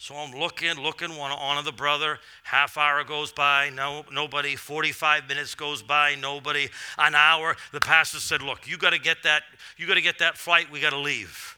[0.00, 2.20] So I'm looking, looking, to honor the brother.
[2.44, 4.54] Half hour goes by, no, nobody.
[4.54, 6.68] 45 minutes goes by, nobody.
[6.96, 7.56] An hour.
[7.72, 9.42] The pastor said, Look, you got to get that,
[9.76, 11.57] you got to get that flight, we got to leave.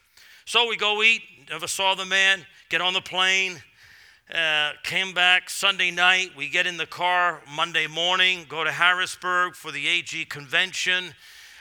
[0.51, 3.63] So we go eat, never saw the man, get on the plane,
[4.35, 6.31] uh, came back Sunday night.
[6.35, 11.15] We get in the car Monday morning, go to Harrisburg for the AG convention.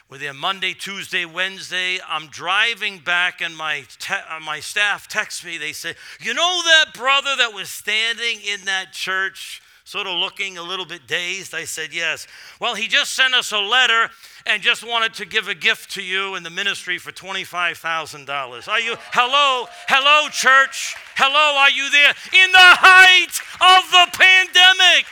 [0.09, 2.01] We're there Monday, Tuesday, Wednesday.
[2.09, 5.57] I'm driving back, and my, te- uh, my staff texts me.
[5.57, 10.57] They say, You know that brother that was standing in that church, sort of looking
[10.57, 11.53] a little bit dazed?
[11.53, 12.29] I said, Yes.
[12.61, 14.09] Well, he just sent us a letter
[14.47, 18.69] and just wanted to give a gift to you in the ministry for $25,000.
[18.69, 20.95] Are you, hello, hello, church?
[21.17, 22.11] Hello, are you there?
[22.45, 25.07] In the height of the pandemic.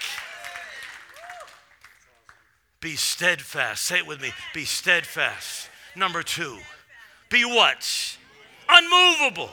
[2.81, 3.85] Be steadfast.
[3.85, 4.31] Say it with me.
[4.55, 5.70] Be steadfast.
[5.97, 6.57] Number two,
[7.29, 8.16] be what?
[8.68, 9.51] Unmovable.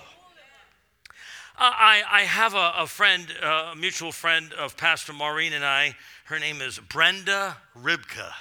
[1.58, 5.64] Uh, I, I have a, a friend, uh, a mutual friend of Pastor Maureen and
[5.64, 5.95] I.
[6.26, 8.34] Her name is Brenda Ribka.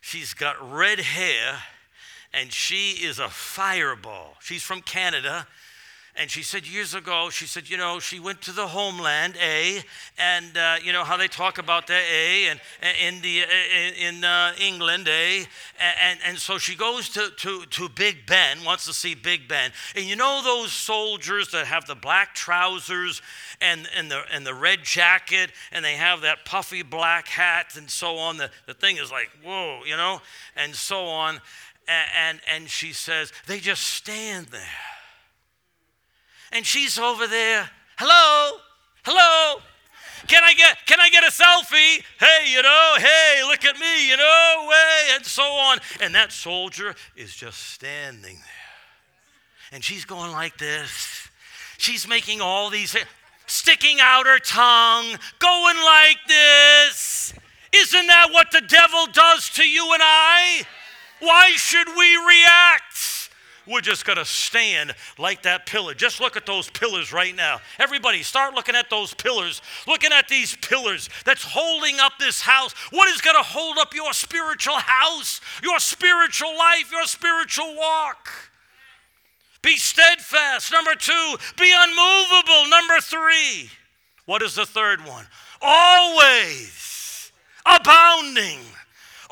[0.00, 1.58] She's got red hair
[2.32, 4.36] and she is a fireball.
[4.40, 5.46] She's from Canada.
[6.14, 9.82] And she said years ago, she said, you know, she went to the homeland, A,
[10.18, 13.44] and uh, you know how they talk about that, A, and, and in, the,
[13.98, 15.46] in uh, England, A.
[15.80, 19.70] And, and so she goes to, to, to Big Ben, wants to see Big Ben.
[19.96, 23.22] And you know those soldiers that have the black trousers
[23.62, 27.88] and, and, the, and the red jacket, and they have that puffy black hat and
[27.88, 28.36] so on.
[28.36, 30.20] The, the thing is like, whoa, you know,
[30.56, 31.40] and so on.
[31.88, 34.60] And, and, and she says, they just stand there
[36.52, 37.68] and she's over there.
[37.98, 38.58] Hello?
[39.04, 39.60] Hello?
[40.28, 42.02] Can I get can I get a selfie?
[42.20, 45.78] Hey, you know, hey, look at me, you know, way, and so on.
[46.00, 49.72] And that soldier is just standing there.
[49.72, 51.28] And she's going like this.
[51.78, 52.96] She's making all these
[53.46, 57.34] sticking out her tongue, going like this.
[57.74, 60.62] Isn't that what the devil does to you and I?
[61.20, 63.11] Why should we react?
[63.66, 65.94] We're just going to stand like that pillar.
[65.94, 67.60] Just look at those pillars right now.
[67.78, 69.62] Everybody, start looking at those pillars.
[69.86, 72.72] Looking at these pillars that's holding up this house.
[72.90, 78.28] What is going to hold up your spiritual house, your spiritual life, your spiritual walk?
[79.62, 80.72] Be steadfast.
[80.72, 82.68] Number two, be unmovable.
[82.68, 83.70] Number three,
[84.26, 85.26] what is the third one?
[85.60, 87.30] Always
[87.64, 88.58] abounding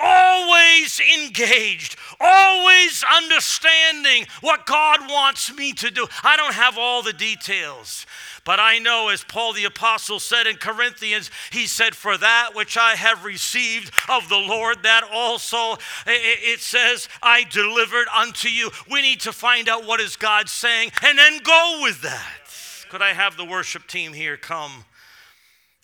[0.00, 6.06] always engaged, always understanding what God wants me to do.
[6.22, 8.06] I don't have all the details.
[8.44, 12.76] But I know, as Paul the Apostle said in Corinthians, he said, For that which
[12.76, 15.76] I have received of the Lord, that also
[16.06, 18.70] it says, I delivered unto you.
[18.90, 22.40] We need to find out what is God saying and then go with that.
[22.88, 24.84] Could I have the worship team here come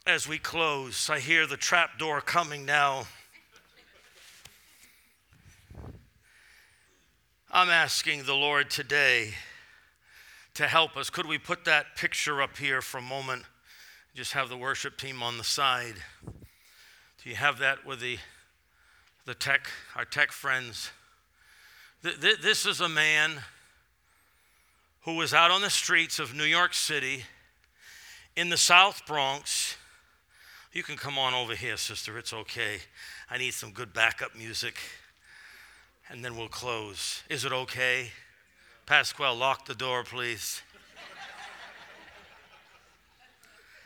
[0.07, 1.09] as we close?
[1.11, 3.07] I hear the trap door coming now.
[7.57, 9.33] I'm asking the Lord today
[10.53, 11.09] to help us.
[11.09, 13.45] Could we put that picture up here for a moment?
[14.15, 15.95] Just have the worship team on the side.
[16.27, 18.19] Do you have that with the,
[19.25, 20.91] the tech, our tech friends?
[22.03, 23.37] This is a man
[25.05, 27.25] who was out on the streets of New York City
[28.37, 29.79] in the South Bronx.
[30.75, 32.19] You can come on over here, sister.
[32.19, 32.81] It's okay.
[33.31, 34.75] I need some good backup music
[36.11, 37.23] and then we'll close.
[37.29, 38.11] Is it okay?
[38.87, 40.63] Pasquale, lock the door, please.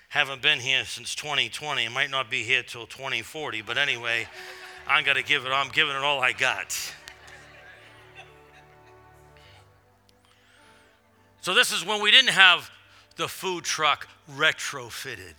[0.08, 1.86] Haven't been here since 2020.
[1.86, 4.26] I might not be here till 2040, but anyway,
[4.86, 5.50] I'm gonna give it.
[5.50, 6.76] I'm giving it all I got.
[11.42, 12.70] So this is when we didn't have
[13.16, 15.34] the food truck retrofitted.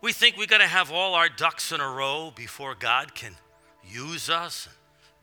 [0.00, 3.36] We think we got to have all our ducks in a row before God can
[3.84, 4.68] use us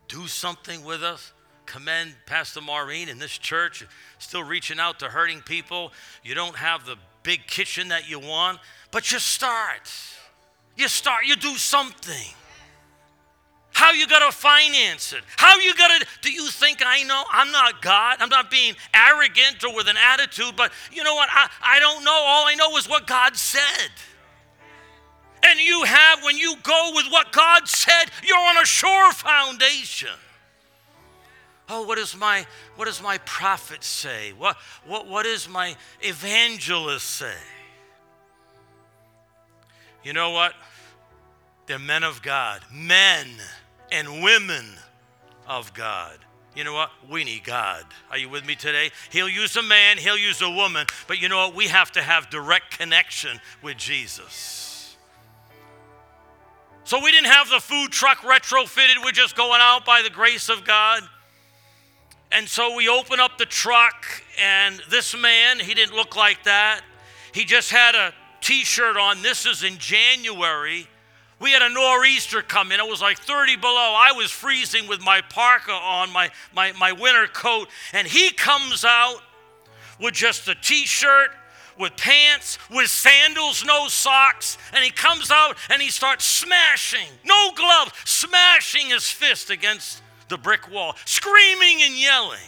[0.10, 1.32] do something with us.
[1.66, 3.86] commend Pastor Maureen and this church,
[4.18, 5.92] still reaching out to hurting people.
[6.24, 8.60] You don't have the big kitchen that you want,
[8.92, 9.88] but you start.
[10.76, 12.34] You start, you do something.
[13.72, 15.22] How you gonna finance it?
[15.38, 17.24] How you gonna Do you think I know?
[17.32, 18.18] I'm not God.
[18.20, 21.30] I'm not being arrogant or with an attitude, but you know what?
[21.32, 22.12] I, I don't know.
[22.12, 23.92] All I know is what God said.
[25.44, 30.10] And you have, when you go with what God said, you're on a sure foundation.
[31.70, 34.34] Oh, what does my what does my prophet say?
[34.34, 37.36] What what what does my evangelist say?
[40.04, 40.54] You know what?
[41.68, 43.28] They're men of God, men
[43.92, 44.66] and women
[45.48, 46.18] of God.
[46.56, 46.90] You know what?
[47.08, 47.86] We need God.
[48.10, 48.90] Are you with me today?
[49.12, 51.56] He'll use a man, he'll use a woman, but you know what?
[51.56, 54.69] We have to have direct connection with Jesus.
[56.90, 60.50] So we didn't have the food truck retrofitted, we're just going out by the grace
[60.50, 61.04] of God.
[62.32, 64.08] And so we open up the truck,
[64.42, 66.82] and this man, he didn't look like that.
[67.32, 68.12] He just had a
[68.42, 69.22] t shirt on.
[69.22, 70.88] This is in January.
[71.40, 72.80] We had a nor'easter come in.
[72.80, 73.94] It was like 30 below.
[73.96, 77.68] I was freezing with my parka on, my, my, my winter coat.
[77.94, 79.22] And he comes out
[80.02, 81.30] with just a t shirt,
[81.80, 84.58] with pants, with sandals, no socks.
[84.74, 90.38] And he comes out and he starts smashing, no gloves, smashing his fist against the
[90.38, 92.40] brick wall, screaming and yelling.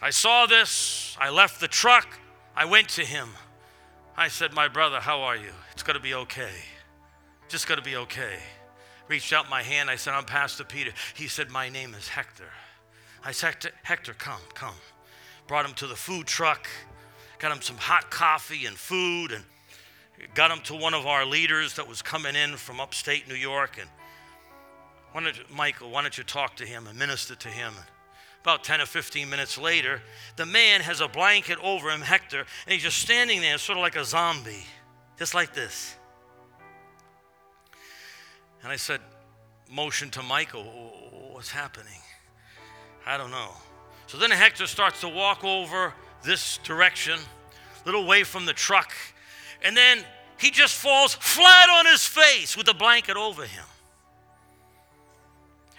[0.00, 1.16] I saw this.
[1.20, 2.18] I left the truck.
[2.54, 3.28] I went to him.
[4.16, 5.52] I said, My brother, how are you?
[5.72, 6.52] It's going to be okay.
[7.48, 8.38] Just going to be okay.
[9.08, 9.88] Reached out my hand.
[9.88, 10.92] I said, I'm Pastor Peter.
[11.14, 12.50] He said, My name is Hector.
[13.24, 14.74] I said, Hector, come, come.
[15.46, 16.68] Brought him to the food truck,
[17.38, 19.44] got him some hot coffee and food, and
[20.34, 23.78] got him to one of our leaders that was coming in from upstate New York.
[23.80, 23.88] And
[25.12, 27.72] why don't Michael, why don't you talk to him and minister to him?
[28.42, 30.00] About 10 or 15 minutes later,
[30.36, 33.82] the man has a blanket over him, Hector, and he's just standing there, sort of
[33.82, 34.64] like a zombie,
[35.18, 35.96] just like this.
[38.62, 39.00] And I said,
[39.70, 40.64] motion to Michael,
[41.32, 42.00] what's happening?
[43.04, 43.52] I don't know.
[44.06, 45.92] So then Hector starts to walk over
[46.22, 48.92] this direction, a little way from the truck,
[49.62, 50.04] and then
[50.38, 53.64] he just falls flat on his face with the blanket over him.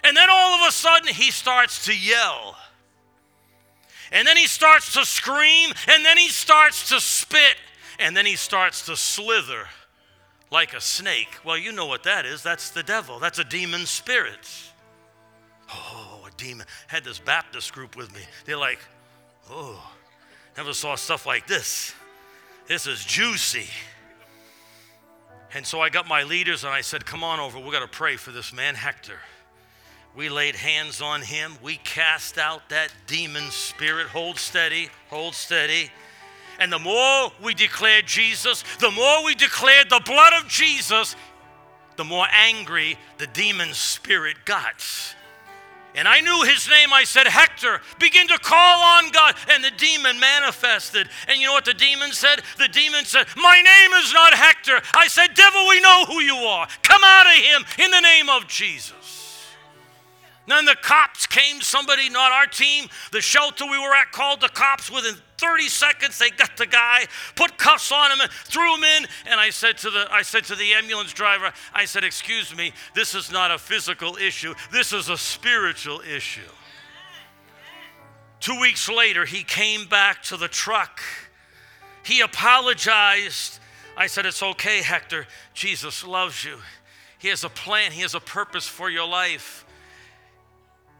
[0.04, 2.56] And then all of a sudden, he starts to yell.
[4.10, 5.70] And then he starts to scream.
[5.88, 7.56] And then he starts to spit.
[7.98, 9.66] And then he starts to slither
[10.50, 11.28] like a snake.
[11.44, 12.42] Well, you know what that is.
[12.42, 14.48] That's the devil, that's a demon spirit.
[15.70, 16.66] Oh, a demon.
[16.86, 18.22] had this Baptist group with me.
[18.46, 18.78] They're like,
[19.50, 19.92] oh,
[20.56, 21.94] never saw stuff like this.
[22.66, 23.68] This is juicy.
[25.54, 27.58] And so I got my leaders and I said, Come on over.
[27.58, 29.18] We're going to pray for this man, Hector.
[30.14, 31.52] We laid hands on him.
[31.62, 34.08] We cast out that demon spirit.
[34.08, 35.90] Hold steady, hold steady.
[36.58, 41.14] And the more we declared Jesus, the more we declared the blood of Jesus,
[41.96, 44.84] the more angry the demon spirit got.
[45.98, 46.92] And I knew his name.
[46.92, 49.34] I said, Hector, begin to call on God.
[49.50, 51.08] And the demon manifested.
[51.26, 52.40] And you know what the demon said?
[52.56, 54.80] The demon said, My name is not Hector.
[54.94, 56.68] I said, Devil, we know who you are.
[56.82, 59.27] Come out of him in the name of Jesus.
[60.48, 64.48] Then the cops came, somebody, not our team, the shelter we were at called the
[64.48, 64.90] cops.
[64.90, 67.04] Within 30 seconds, they got the guy,
[67.36, 69.06] put cuffs on him, threw him in.
[69.26, 72.72] And I said to the I said to the ambulance driver, I said, excuse me,
[72.94, 76.40] this is not a physical issue, this is a spiritual issue.
[78.40, 81.02] Two weeks later, he came back to the truck.
[82.04, 83.58] He apologized.
[83.96, 85.26] I said, It's okay, Hector.
[85.52, 86.56] Jesus loves you.
[87.18, 89.66] He has a plan, He has a purpose for your life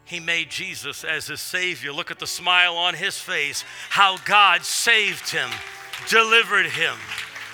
[0.09, 1.92] he made Jesus as his Savior.
[1.92, 5.50] Look at the smile on his face, how God saved him,
[6.09, 6.94] delivered him.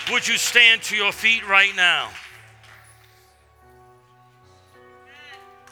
[0.09, 2.09] Would you stand to your feet right now?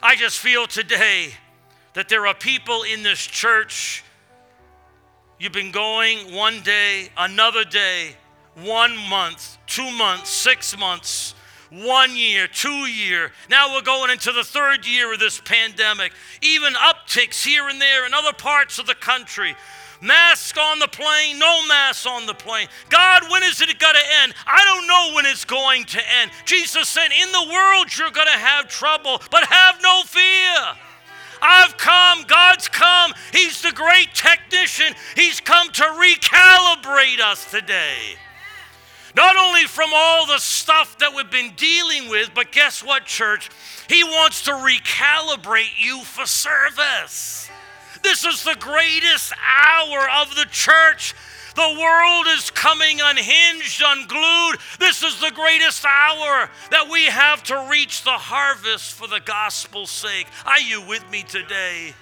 [0.02, 1.30] I just feel today
[1.94, 4.04] that there are people in this church.
[5.38, 8.14] You've been going one day, another day,
[8.56, 11.34] one month, two months, six months
[11.70, 13.32] one year, two year.
[13.48, 16.12] Now we're going into the third year of this pandemic.
[16.42, 19.56] Even upticks here and there in other parts of the country.
[20.00, 22.68] Mask on the plane, no mask on the plane.
[22.90, 24.34] God, when is it going to end?
[24.46, 26.30] I don't know when it's going to end.
[26.44, 30.76] Jesus said, In the world you're going to have trouble, but have no fear.
[31.40, 33.12] I've come, God's come.
[33.32, 34.94] He's the great technician.
[35.14, 38.16] He's come to recalibrate us today.
[39.14, 43.50] Not only from all the stuff that we've been dealing with, but guess what, church?
[43.88, 47.48] He wants to recalibrate you for service.
[48.02, 51.14] This is the greatest hour of the church.
[51.54, 54.58] The world is coming unhinged, unglued.
[54.80, 59.90] This is the greatest hour that we have to reach the harvest for the gospel's
[59.90, 60.26] sake.
[60.44, 61.94] Are you with me today?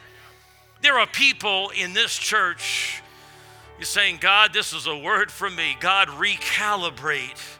[0.81, 3.03] There are people in this church,
[3.83, 5.77] you're saying, God, this is a word from me.
[5.81, 7.57] God, recalibrate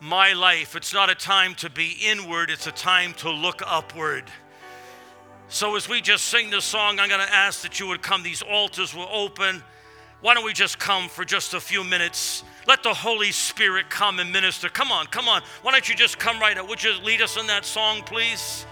[0.00, 0.74] my life.
[0.74, 4.24] It's not a time to be inward, it's a time to look upward.
[5.50, 8.22] So, as we just sing this song, I'm going to ask that you would come.
[8.22, 9.62] These altars will open.
[10.22, 12.42] Why don't we just come for just a few minutes?
[12.66, 14.70] Let the Holy Spirit come and minister.
[14.70, 15.42] Come on, come on.
[15.60, 16.70] Why don't you just come right up?
[16.70, 18.64] Would you lead us in that song, please?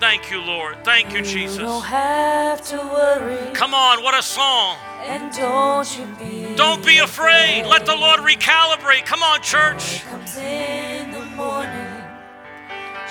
[0.00, 0.84] Thank you, Lord.
[0.84, 1.58] Thank you, Jesus.
[1.58, 3.52] You don't have to worry.
[3.52, 4.76] Come on, what a song.
[5.02, 6.54] And don't you be.
[6.54, 7.66] Don't be afraid.
[7.66, 9.06] Let the Lord recalibrate.
[9.06, 10.04] Come on, church.
[10.04, 11.94] Comes in the morning.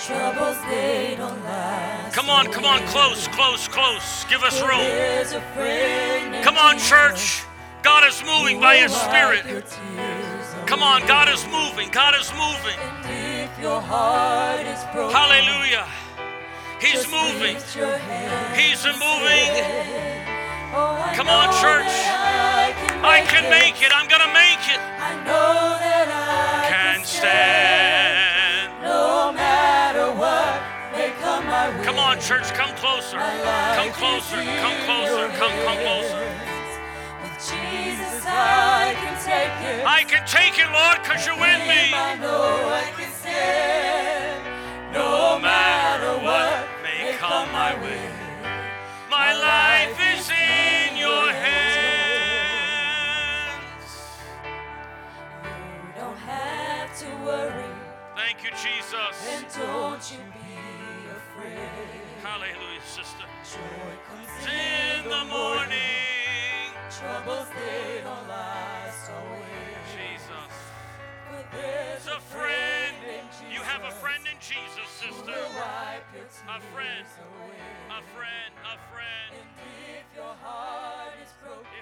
[0.05, 2.15] Troubles they don't last.
[2.15, 4.25] Come on, come on, close, close, close.
[4.29, 4.79] Give us room.
[6.43, 7.43] Come on, church.
[7.83, 9.43] God is moving by His Spirit.
[9.43, 11.05] wipe your tears Come on.
[11.07, 11.89] God is moving.
[11.89, 12.77] God is moving.
[12.79, 15.85] And if your heart is broken, Hallelujah.
[16.79, 17.55] He's moving.
[17.55, 19.49] lift your hand He's moving.
[20.75, 21.89] "Oh, Come on, church.
[23.01, 23.91] I can make it.
[23.95, 24.79] I'm going to make it.
[24.79, 28.73] I know that I Can stand.
[28.83, 30.61] No matter what
[30.93, 31.83] may come my way.
[31.83, 32.45] Come on, church.
[32.53, 33.17] Come closer.
[33.17, 34.37] Come closer.
[34.61, 35.25] Come closer.
[35.39, 36.21] Come, come closer.
[37.25, 39.85] With Jesus, I can take it.
[39.85, 41.89] I can take it, Lord, because you're with me.
[41.93, 44.93] I know I can stand.
[44.93, 45.56] No matter
[58.37, 59.17] Thank you, Jesus.
[59.33, 61.57] And don't you be afraid.
[62.21, 63.25] Hallelujah, sister.
[63.49, 69.89] Joy comes In the morning, Troubles they don't last always.
[69.89, 70.53] Jesus.
[71.33, 72.93] But there's a friend.
[73.09, 75.33] in You have a friend in Jesus, sister.
[75.33, 77.09] will wipe your A friend.
[77.17, 77.57] away.
[77.89, 79.29] A friend, a friend.
[79.33, 79.49] And
[79.97, 81.81] if your heart is broken,